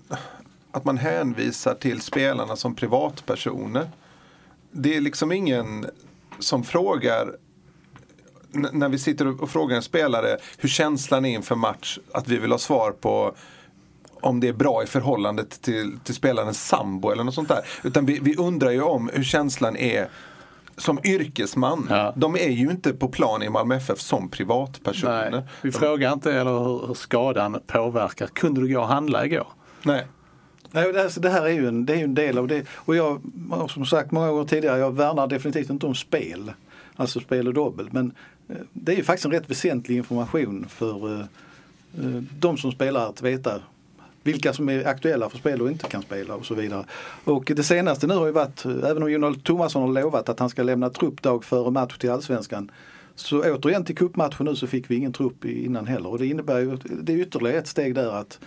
[0.71, 3.91] att man hänvisar till spelarna som privatpersoner.
[4.71, 5.87] Det är liksom ingen
[6.39, 7.37] som frågar
[8.53, 12.51] när vi sitter och frågar en spelare hur känslan är inför match, att vi vill
[12.51, 13.35] ha svar på
[14.21, 17.61] om det är bra i förhållandet till, till spelarens sambo eller något sånt där.
[17.83, 20.09] Utan vi, vi undrar ju om hur känslan är
[20.81, 21.87] som yrkesman.
[21.91, 22.13] Ja.
[22.17, 25.31] De är ju inte på plan i Malmö FF som privatpersoner.
[25.31, 28.27] Nej, vi frågar inte eller hur, hur skadan påverkar.
[28.27, 29.47] Kunde du gå och handla igår?
[29.83, 30.07] Nej.
[30.73, 32.67] Nej, det, alltså, det här är ju en, det är en del av det.
[32.75, 33.21] Och jag
[33.51, 36.53] har som sagt många gånger tidigare, jag värnar definitivt inte om spel.
[36.97, 37.89] Alltså spel och dobbel.
[37.91, 38.13] Men
[38.49, 41.21] eh, det är ju faktiskt en rätt väsentlig information för eh,
[42.05, 43.61] eh, de som spelar att veta
[44.23, 46.85] vilka som är aktuella för spel och inte kan spela och så vidare.
[47.25, 50.51] Och det senaste nu har ju varit, även om Jon Thomasson har lovat att han
[50.51, 52.71] ska lämna truppdag före match till Allsvenskan.
[53.15, 56.59] Så återigen till cupmatchen nu så fick vi ingen trupp innan heller och det innebär
[56.59, 58.39] ju, det är ytterligare ett steg där att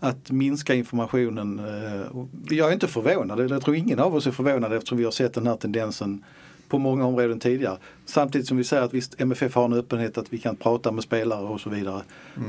[0.00, 1.58] att minska informationen.
[1.58, 5.04] eh, Jag är inte förvånad, eller jag tror ingen av oss är förvånad eftersom vi
[5.04, 6.24] har sett den här tendensen
[6.68, 7.76] på många områden tidigare.
[8.06, 11.04] Samtidigt som vi säger att visst MFF har en öppenhet att vi kan prata med
[11.04, 12.02] spelare och så vidare.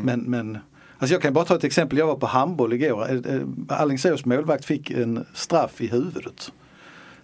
[0.04, 0.58] Men, men
[1.02, 3.10] alltså jag kan bara ta ett exempel, jag var på handboll igår.
[3.10, 6.52] Eh, eh, Alingsås målvakt fick en straff i huvudet.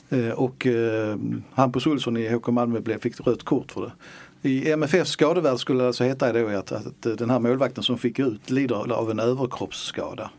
[0.10, 0.68] Eh, och
[1.54, 3.92] Hampus Olsson i HK Malmö fick rött kort för det.
[4.50, 8.20] I MFFs skadevärld skulle det alltså heta då att, att den här målvakten som fick
[8.20, 10.30] ut lider av en överkroppsskada.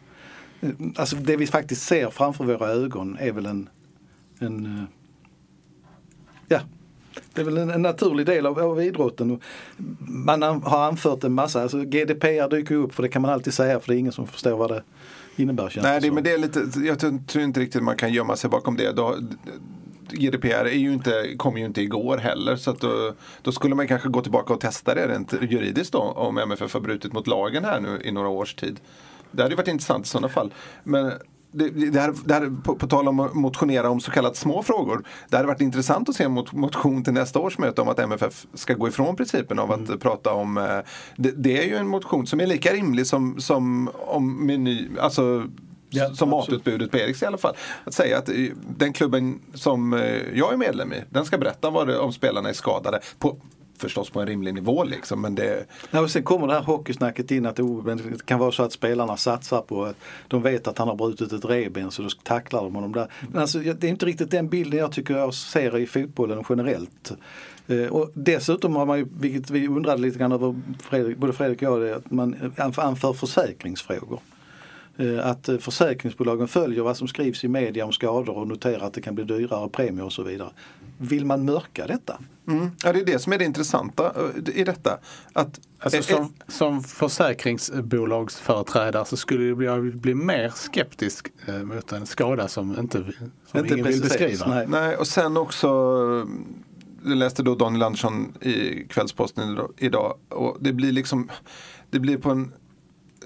[0.96, 3.68] Alltså det vi faktiskt ser framför våra ögon är väl en,
[4.38, 4.86] en
[6.48, 6.60] ja,
[7.38, 9.40] det är väl en, naturlig del av, av idrotten.
[9.98, 13.30] Man an- har anfört en massa, alltså GDPR dyker ju upp för det kan man
[13.30, 14.82] alltid säga för det är ingen som förstår vad det
[15.36, 15.68] innebär.
[15.68, 18.50] Känns Nej, det, men det är lite, jag tror inte riktigt man kan gömma sig
[18.50, 18.92] bakom det.
[18.92, 19.16] Då,
[20.10, 24.08] GDPR är ju inte, kom ju inte igår heller så då, då skulle man kanske
[24.08, 27.80] gå tillbaka och testa det rent juridiskt då om MFF har brutit mot lagen här
[27.80, 28.80] nu i några års tid.
[29.30, 30.54] Det hade ju varit intressant i sådana fall.
[30.84, 31.12] Men
[31.52, 34.62] det, det, här, det här, på, på tal om att motionera om så kallat små
[34.62, 35.04] frågor.
[35.28, 37.98] Det hade varit intressant att se en mot, motion till nästa års möte om att
[37.98, 40.78] MFF ska gå ifrån principen av att prata om eh,
[41.16, 45.44] det, det är ju en motion som är lika rimlig som, som om meny, alltså
[45.90, 46.64] Ja, som absolut.
[46.64, 47.54] matutbudet på Eriks i alla fall.
[47.84, 48.34] Att säga att eh,
[48.76, 52.48] den klubben som eh, jag är medlem i, den ska berätta vad det, om spelarna
[52.48, 53.00] är skadade.
[53.18, 53.36] På,
[53.80, 55.20] förstås på en rimlig nivå liksom.
[55.20, 58.52] Men det, Ja, och sen kommer det här hockeysnacket in att oh, det kan vara
[58.52, 59.96] så att spelarna satsar på att
[60.28, 63.08] de vet att han har brutit ett revben så då tacklar de honom där.
[63.30, 67.12] Men alltså, det är inte riktigt den bilden jag tycker jag ser i fotbollen generellt.
[67.66, 71.62] Eh, och dessutom har man ju, vilket vi undrade lite grann över, Fredrik, både Fredrik
[71.62, 74.20] och jag, att man anför försäkringsfrågor.
[74.98, 78.94] Eh, Att eh, försäkringsbolagen följer vad som skrivs i media om skador och noterar att
[78.94, 80.50] det kan bli dyrare premier och så vidare.
[80.98, 82.18] Vill man mörka detta?
[82.48, 84.22] mm, ja, det är det som är det intressanta eh,
[84.60, 84.98] i detta.
[85.32, 91.26] Att, Alltså, som, som försäkringsbolagsföreträdare så skulle jag bli, bli mer skeptisk
[91.64, 93.04] mot en skada som inte,
[93.46, 94.46] som Inte ingen vill beskriva.
[94.46, 94.66] nej.
[94.68, 95.68] Nej, och sen också
[97.04, 101.30] jag läste då Daniel Andersson i Kvällsposten idag- idag och det blir liksom
[101.90, 102.52] det blir på en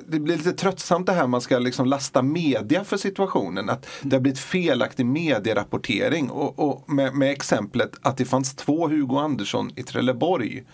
[0.09, 3.71] det blir lite tröttsamt det här man ska liksom lasta media för situationen.
[3.71, 8.89] Att det har blivit felaktig medierapportering och, och med, med exemplet att det fanns två
[8.89, 10.65] Hugo Andersson i Trelleborg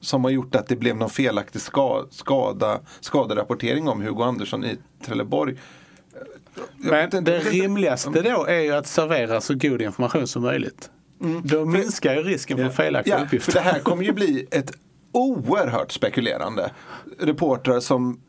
[0.00, 4.76] som har gjort att det blev någon felaktig ska, skada, skaderapportering om Hugo Andersson i
[5.04, 5.56] Trelleborg.
[6.76, 10.90] Men inte- det rimligaste då är ju att servera så god information som möjligt.
[11.44, 13.24] Då minskar ju risken för felaktiga Mm.
[13.24, 13.52] Ja, för uppgifter.
[13.52, 14.72] det här kommer ju bli ett
[15.12, 16.70] oerhört spekulerande.
[17.18, 18.20] Reportrar som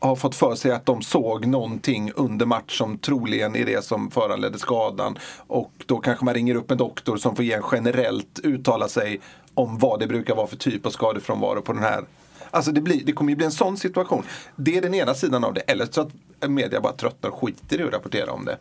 [0.00, 4.10] har fått för sig att de såg någonting under match som troligen är det som
[4.10, 5.18] föranledde skadan.
[5.46, 9.20] Och då kanske man ringer upp en doktor som får ge generellt uttala sig
[9.54, 12.04] om vad det brukar vara för typ av skadefrånvaro på den här.
[12.50, 14.22] Alltså det, blir, det kommer ju bli en sån situation.
[14.56, 15.60] Det är den ena sidan av det.
[15.60, 18.58] Eller så att media bara tröttnar och skiter i att rapportera om det.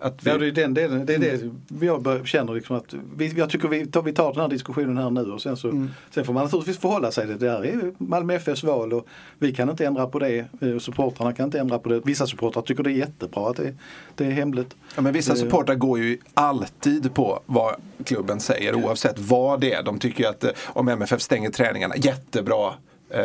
[0.00, 1.06] Att vi, Ja, det är den delen.
[1.06, 4.32] Det är det jag bör- känner liksom att vi, jag tycker vi tar, vi tar
[4.32, 7.38] den här diskussionen här nu och sen så sen får man naturligtvis förhålla sig till
[7.38, 7.46] det.
[7.46, 9.06] Det här är Malmö FFs val och
[9.38, 10.44] vi kan inte ändra på det.
[10.60, 12.00] Eh, Supportrarna kan inte ändra på det.
[12.04, 13.74] Vissa supportrar tycker det är jättebra att det,
[14.14, 14.76] det är hemligt.
[14.96, 17.74] Ja, men vissa supportrar går ju alltid på vad
[18.04, 19.82] klubben säger oavsett vad det är.
[19.82, 22.72] De tycker att eh, om MFF stänger träningarna, jättebra.
[23.10, 23.20] Eh,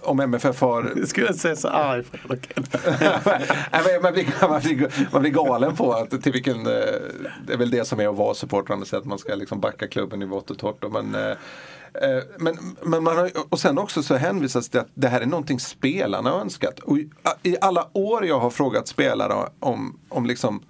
[0.00, 0.92] om MFF har...
[0.96, 2.50] Jag skulle säga så arg Fredrik.
[4.02, 6.66] Man, blir, man, blir, man blir galen på att till vilken...
[6.66, 6.72] eh,
[7.46, 10.22] Det är väl det som är att vara supporter, att man ska liksom backa klubben
[10.22, 10.84] i vått och torrt.
[10.92, 15.08] Men, eh, eh, men, men man har, och sen också så hänvisas det att det
[15.08, 16.78] här är någonting spelarna har önskat.
[16.78, 16.98] Och
[17.42, 20.62] i, alla år jag har frågat spelare om, om liksom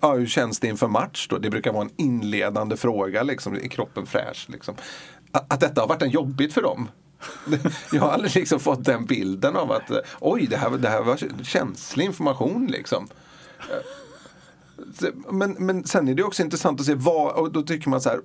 [0.00, 1.38] Ja, hur känns det inför match då?
[1.38, 4.46] Det brukar vara en inledande fråga, liksom, är kroppen fräsch?
[4.48, 4.74] Liksom.
[5.32, 6.88] Att, att detta har varit en jobbigt för dem.
[7.92, 9.90] Jag har aldrig liksom fått den bilden av att
[10.20, 13.08] oj, det här, det här var känslig information liksom.
[15.30, 18.08] Men, men sen är det också intressant att se vad, och då tycker man så
[18.08, 18.20] här,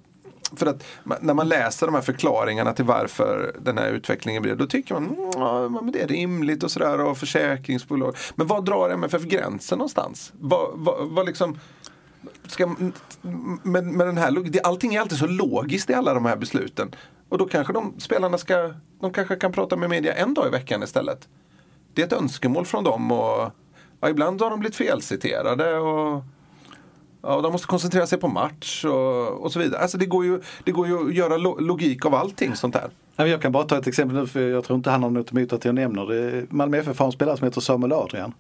[0.56, 0.84] för att
[1.22, 5.32] när man läser de här förklaringarna till varför den här utvecklingen blir, då tycker man
[5.34, 8.16] ja, men det är rimligt och sådär och försäkringsbolag.
[8.36, 10.34] Men vad drar MFF gränsen någonstans?
[10.40, 11.60] Vad, vad, vad liksom,
[12.48, 12.76] ska,
[13.64, 16.96] med, med den här, allting är alltid så logiskt i alla de här besluten.
[17.32, 20.50] Och då kanske de spelarna ska, de kanske kan prata med media en dag i
[20.50, 21.28] veckan istället.
[21.94, 23.52] Det är ett önskemål från dem och
[24.02, 26.24] ja, ibland har de blivit felciterade och
[27.24, 29.82] Ja, och de måste koncentrera sig på match och, och så vidare.
[29.82, 32.90] Alltså det går ju, det går ju att göra logik av allting sånt här.
[33.16, 35.54] Jag kan bara ta ett exempel nu för jag tror inte han har något emot
[35.54, 36.52] att jag nämner det.
[36.52, 38.34] Malmö FF har en spelare som heter Samuel Adrian.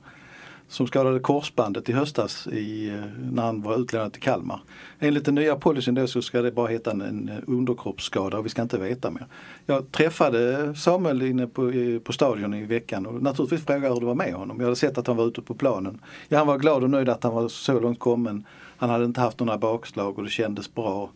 [0.71, 2.95] Som skadade korsbandet i höstas i, eh,
[3.31, 4.61] när han var utlånad till Kalmar.
[4.99, 8.61] Enligt den nya policyn då så ska det bara heta en, underkroppsskada och vi ska
[8.61, 9.27] inte veta mer.
[9.65, 11.71] Jag träffade Samuel inne på,
[12.03, 14.57] på stadion i veckan och naturligtvis frågade hur det var med honom.
[14.59, 15.99] Jag hade sett att han var ute på planen.
[16.29, 18.45] Ja, han var glad och nöjd att han var så långt kommen.
[18.77, 21.09] Han hade inte haft några bakslag och det kändes bra.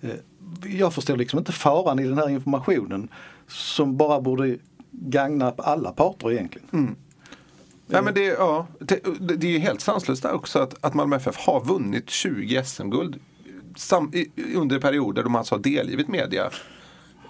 [0.00, 0.10] Eh,
[0.64, 3.08] jag förstår liksom inte faran i den här informationen
[3.46, 4.56] som bara borde
[4.90, 6.68] gagna alla parter egentligen.
[6.72, 6.96] Mm.
[7.90, 11.16] Nej, men det, ja, det, det är ju helt sanslöst där också att, att Malmö
[11.16, 13.20] FF har vunnit 20 SM-guld
[14.54, 16.50] under perioder då man alltså har delgivit media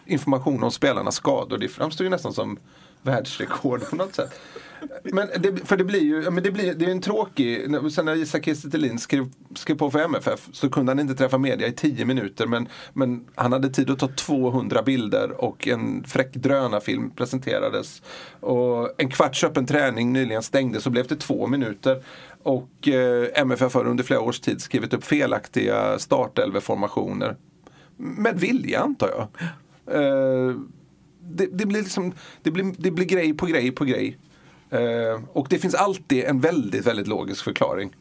[0.07, 1.59] information om spelarnas skador.
[1.59, 2.59] Det framstår ju nästan som
[3.03, 4.41] världsrekord på något sätt.
[5.03, 8.17] Men det, för det blir ju, men det, blir, det är en tråkig, sen när
[8.17, 12.05] Isak Kiese skrev, skrev på för MFF så kunde han inte träffa media i 10
[12.05, 18.03] minuter men, men han hade tid att ta 200 bilder och en fräck drönarfilm presenterades.
[18.41, 22.03] Och en kvarts öppen träning nyligen stängdes och blev till två minuter.
[22.43, 27.37] Och eh, MFF har under flera års tid skrivit upp felaktiga startelveformationer.
[27.97, 29.29] Med vilja antar jag.
[30.03, 30.55] Eh,
[31.29, 32.13] det, det, blir liksom,
[32.43, 34.19] det, blir, det blir grej på grej på grej.
[34.71, 37.97] Eh, och det finns alltid en väldigt, väldigt logisk förklaring.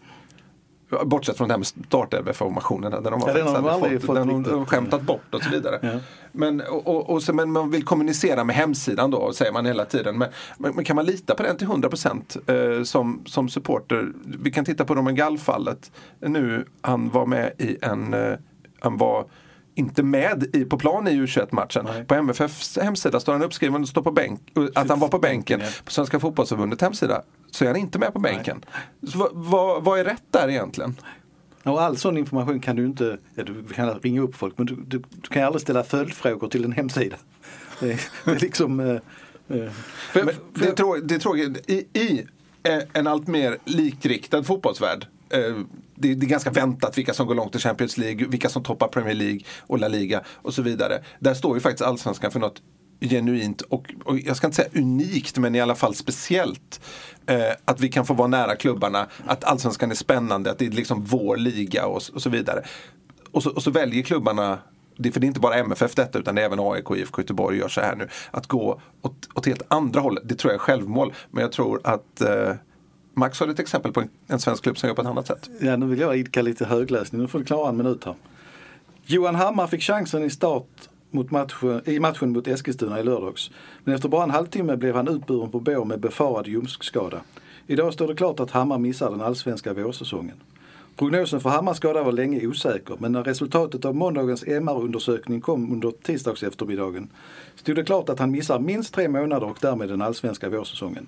[1.05, 3.01] Bortsett från det här med startelveformationerna.
[3.01, 5.79] Där de har, ja, den har fått, fått den de skämtat bort och så vidare.
[5.81, 5.99] Ja.
[6.31, 10.17] Men, och, och så, men man vill kommunicera med hemsidan då, säger man hela tiden.
[10.17, 14.11] Men, men kan man lita på den till 100% eh, som, som supporter?
[14.25, 15.91] Vi kan titta på Romengall-fallet.
[16.19, 18.33] Nu, han var med i en, eh,
[18.79, 19.25] han var
[19.77, 22.05] inte med i, på plan i U21-matchen.
[22.07, 24.41] På MFFs hemsida står han uppskriven står på bänk,
[24.75, 25.61] att han var på bänken.
[25.85, 27.21] På Svenska fotbollsförbundets hemsida
[27.51, 28.65] så är han inte med på bänken.
[29.07, 30.95] Så, vad, vad är rätt där egentligen?
[31.63, 34.75] Och all sån information kan du inte, ja, du kan ringa upp folk men du,
[34.75, 37.17] du, du kan aldrig ställa följdfrågor till en hemsida.
[37.79, 38.79] Det är, det är liksom...
[38.79, 39.71] Eh, eh.
[40.11, 42.27] För, men, för, det, är trå, det är tråkigt, i, i
[42.93, 45.55] en allt mer likriktad fotbollsvärld eh,
[45.99, 49.15] det, är ganska väntat vilka som går långt i Champions League, vilka som toppar Premier
[49.15, 51.03] League och La Liga och så vidare.
[51.19, 52.61] Där står ju faktiskt allsvenskan för något
[53.01, 56.81] genuint och, och, jag ska inte säga unikt men i alla fall speciellt.
[57.25, 60.71] Eh, att vi kan få vara nära klubbarna, att allsvenskan är spännande, att det är
[60.71, 62.63] liksom vår liga och, och så vidare.
[63.31, 64.59] Och så, och så väljer klubbarna
[64.97, 67.21] det, för det är inte bara MFF detta utan det är även AIK och IFK
[67.21, 68.07] Göteborg gör så här nu.
[68.31, 71.13] Att gå åt, åt helt andra hållet, det tror jag är självmål.
[71.31, 72.53] Men jag tror att eh,
[73.17, 75.49] Max har ett exempel på en, en svensk klubb som gör på ett annat sätt.
[75.59, 77.21] Ja, nu vill jag idka lite högläsning.
[77.21, 78.15] Nu får du klara en minut här.
[79.05, 83.51] Johan Hammar fick chansen i start mot matchen, i matchen mot Eskilstuna i lördags.
[83.83, 87.21] Men efter bara en halvtimme blev han utburen på bår med befarad ljumskskada.
[87.67, 90.35] Idag står det klart att Hammar missar den allsvenska vårsäsongen.
[90.95, 95.91] Prognosen för Hammars skada var länge osäker men när resultatet av måndagens MR-undersökning kom under
[95.91, 97.09] tisdags eftermiddagen
[97.55, 101.07] stod det klart att han missar minst tre månader och därmed den allsvenska vårsäsongen.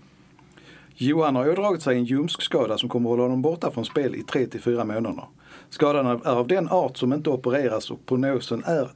[1.01, 4.47] Johan har ådragit sig en ljumskskada som kommer hålla honom borta från spel i 3
[4.47, 5.23] till 4 månader.
[5.69, 8.89] Skadan är av den art som inte opereras och prognosen är,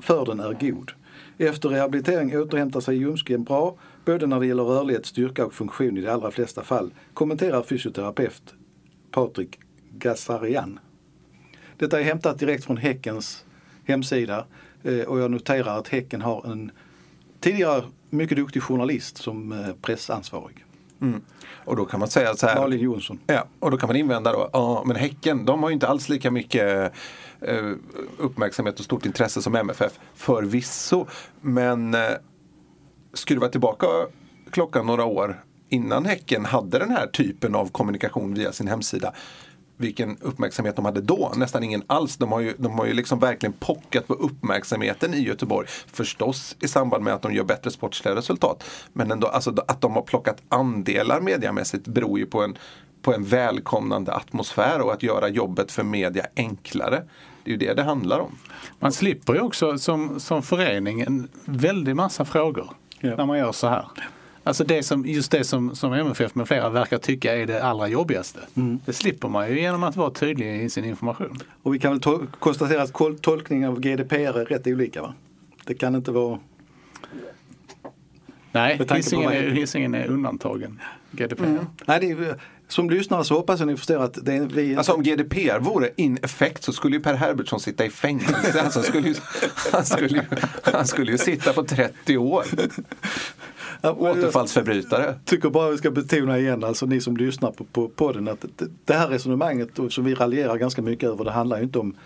[0.00, 0.92] för den är god.
[1.38, 6.00] Efter rehabilitering återhämtar sig ljumsken bra, både när det gäller rörlighet, styrka och funktion i
[6.00, 8.54] de allra flesta fall, kommenterar fysioterapeut
[9.10, 9.58] Patrik
[9.90, 10.78] Gassarian.
[11.76, 13.44] Detta är hämtat direkt från Häckens
[13.84, 14.46] hemsida
[14.82, 16.70] eh, och jag noterar att Häcken har en
[17.40, 20.64] tidigare mycket duktig journalist som eh, pressansvarig.
[21.00, 21.22] Mm.
[21.64, 22.60] Och då kan man säga så här.
[22.60, 23.18] Malin Jonsson.
[23.26, 26.08] Ja, och då kan man invända då, ja men Häcken de har ju inte alls
[26.08, 26.92] lika mycket
[27.40, 27.72] eh,
[28.18, 29.92] uppmärksamhet och stort intresse som MFF.
[30.14, 31.06] Förvisso.
[31.40, 32.00] Men eh,
[33.14, 33.86] skruva tillbaka
[34.50, 39.12] klockan några år innan Häcken hade den här typen av kommunikation via sin hemsida
[39.78, 41.32] vilken uppmärksamhet de hade då.
[41.36, 42.16] Nästan ingen alls.
[42.16, 45.66] De har ju, de har ju liksom verkligen pockat på uppmärksamheten i Göteborg.
[45.68, 48.64] Förstås i samband med att de gör bättre sportsliga resultat.
[48.92, 52.58] Men ändå, alltså, att de har plockat andelar mediamässigt beror ju på en,
[53.02, 57.02] på en välkomnande atmosfär och att göra jobbet för media enklare.
[57.44, 58.38] Det är ju det det handlar om.
[58.78, 62.70] Man slipper ju också som, som förening en väldig massa frågor
[63.00, 63.16] ja.
[63.16, 63.88] när man gör så här.
[64.48, 67.88] Alltså det som, just det som, som MFF med flera verkar tycka är det allra
[67.88, 68.40] jobbigaste.
[68.54, 68.80] Mm.
[68.84, 71.38] Det slipper man ju genom att vara tydlig i sin information.
[71.62, 75.14] Och vi kan väl konstatera att tolkningen av GDPR är rätt olika va?
[75.64, 76.38] Det kan inte vara...
[78.52, 78.80] Nej,
[79.54, 80.80] Hisingen är, är undantagen
[81.10, 81.44] GDPR.
[81.44, 81.66] Mm.
[81.86, 84.76] Nej, det är, som lyssnare så hoppas jag ni förstår att det är vi...
[84.76, 88.62] Alltså om GDPR vore in effekt så skulle ju Per Herbertsson sitta i fängelse.
[88.62, 89.14] Alltså, skulle ju,
[89.72, 90.22] han, skulle ju,
[90.62, 92.44] han skulle ju sitta på 30 år.
[93.82, 95.04] Återfallsförbrytare.
[95.04, 98.44] Jag tycker bara vi ska betona igen, alltså ni som lyssnar på, på podden, att
[98.84, 101.96] det, här resonemanget som vi raljerar ganska mycket över, det handlar ju inte om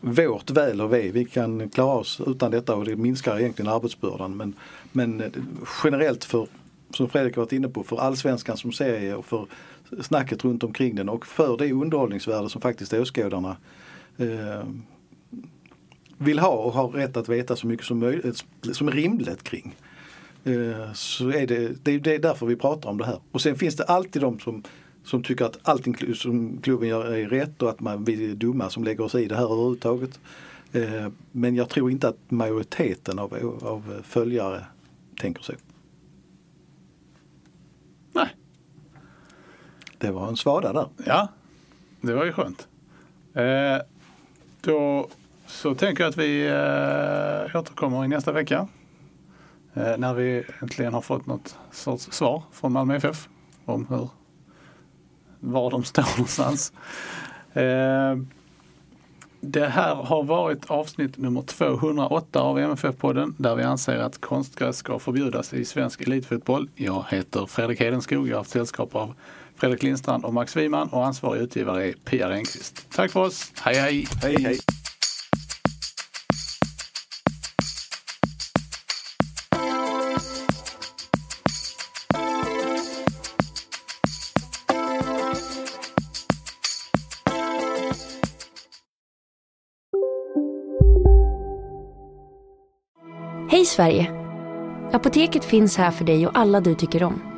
[0.00, 1.10] vårt väl och ve.
[1.10, 4.36] Vi kan klara oss utan detta och det minskar egentligen arbetsbördan.
[4.36, 4.54] Men,
[4.92, 5.22] men
[5.84, 6.46] generellt för,
[6.94, 9.46] som Fredrik varit inne på, för allsvenskan som serie och för
[10.00, 13.56] snacket runt omkring den och för det underhållningsvärde som faktiskt åskådarna
[14.16, 14.62] eh,
[16.18, 19.42] vill ha och har rätt att veta så mycket som, möjligt, eh, som är rimligt
[19.42, 19.76] kring.
[20.44, 23.18] Eh, så är det, det, är därför vi pratar om det här.
[23.32, 24.62] Och sen finns det alltid de som,
[25.04, 28.70] som tycker att allting som klubben gör är rätt och att man, vi är dumma
[28.70, 30.20] som lägger oss i det här överhuvudtaget.
[30.72, 34.64] Eh, men jag tror inte att majoriteten av, av följare
[35.20, 35.52] tänker så.
[38.12, 38.28] Nej.
[39.98, 40.88] Det var en svada där.
[41.06, 41.28] Ja,
[42.00, 42.68] det var ju skönt.
[43.34, 43.76] Eh,
[44.60, 45.08] då
[45.46, 48.68] så tänker jag att vi eh, återkommer i nästa vecka.
[49.74, 53.28] Eh, när vi äntligen har fått något sorts svar från Malmö FF
[53.64, 54.08] om hur,
[55.40, 56.72] var de står någonstans.
[57.52, 58.16] Eh,
[59.40, 64.98] det här har varit avsnitt nummer 208 av MFF-podden där vi anser att konstgräs ska
[64.98, 66.68] förbjudas i svensk elitfotboll.
[66.74, 68.28] Jag heter Fredrik Hedenskog.
[68.28, 69.14] Jag har haft sällskap av
[69.58, 72.86] Fredrik Lindstrand och Max Wiman och ansvarig utgivare är Pia Renqvist.
[72.90, 73.52] Tack för oss.
[73.60, 74.06] Hej hej!
[74.22, 74.58] Hej hej!
[93.50, 94.12] Hej Sverige!
[94.92, 97.37] Apoteket finns här för dig och alla du tycker om.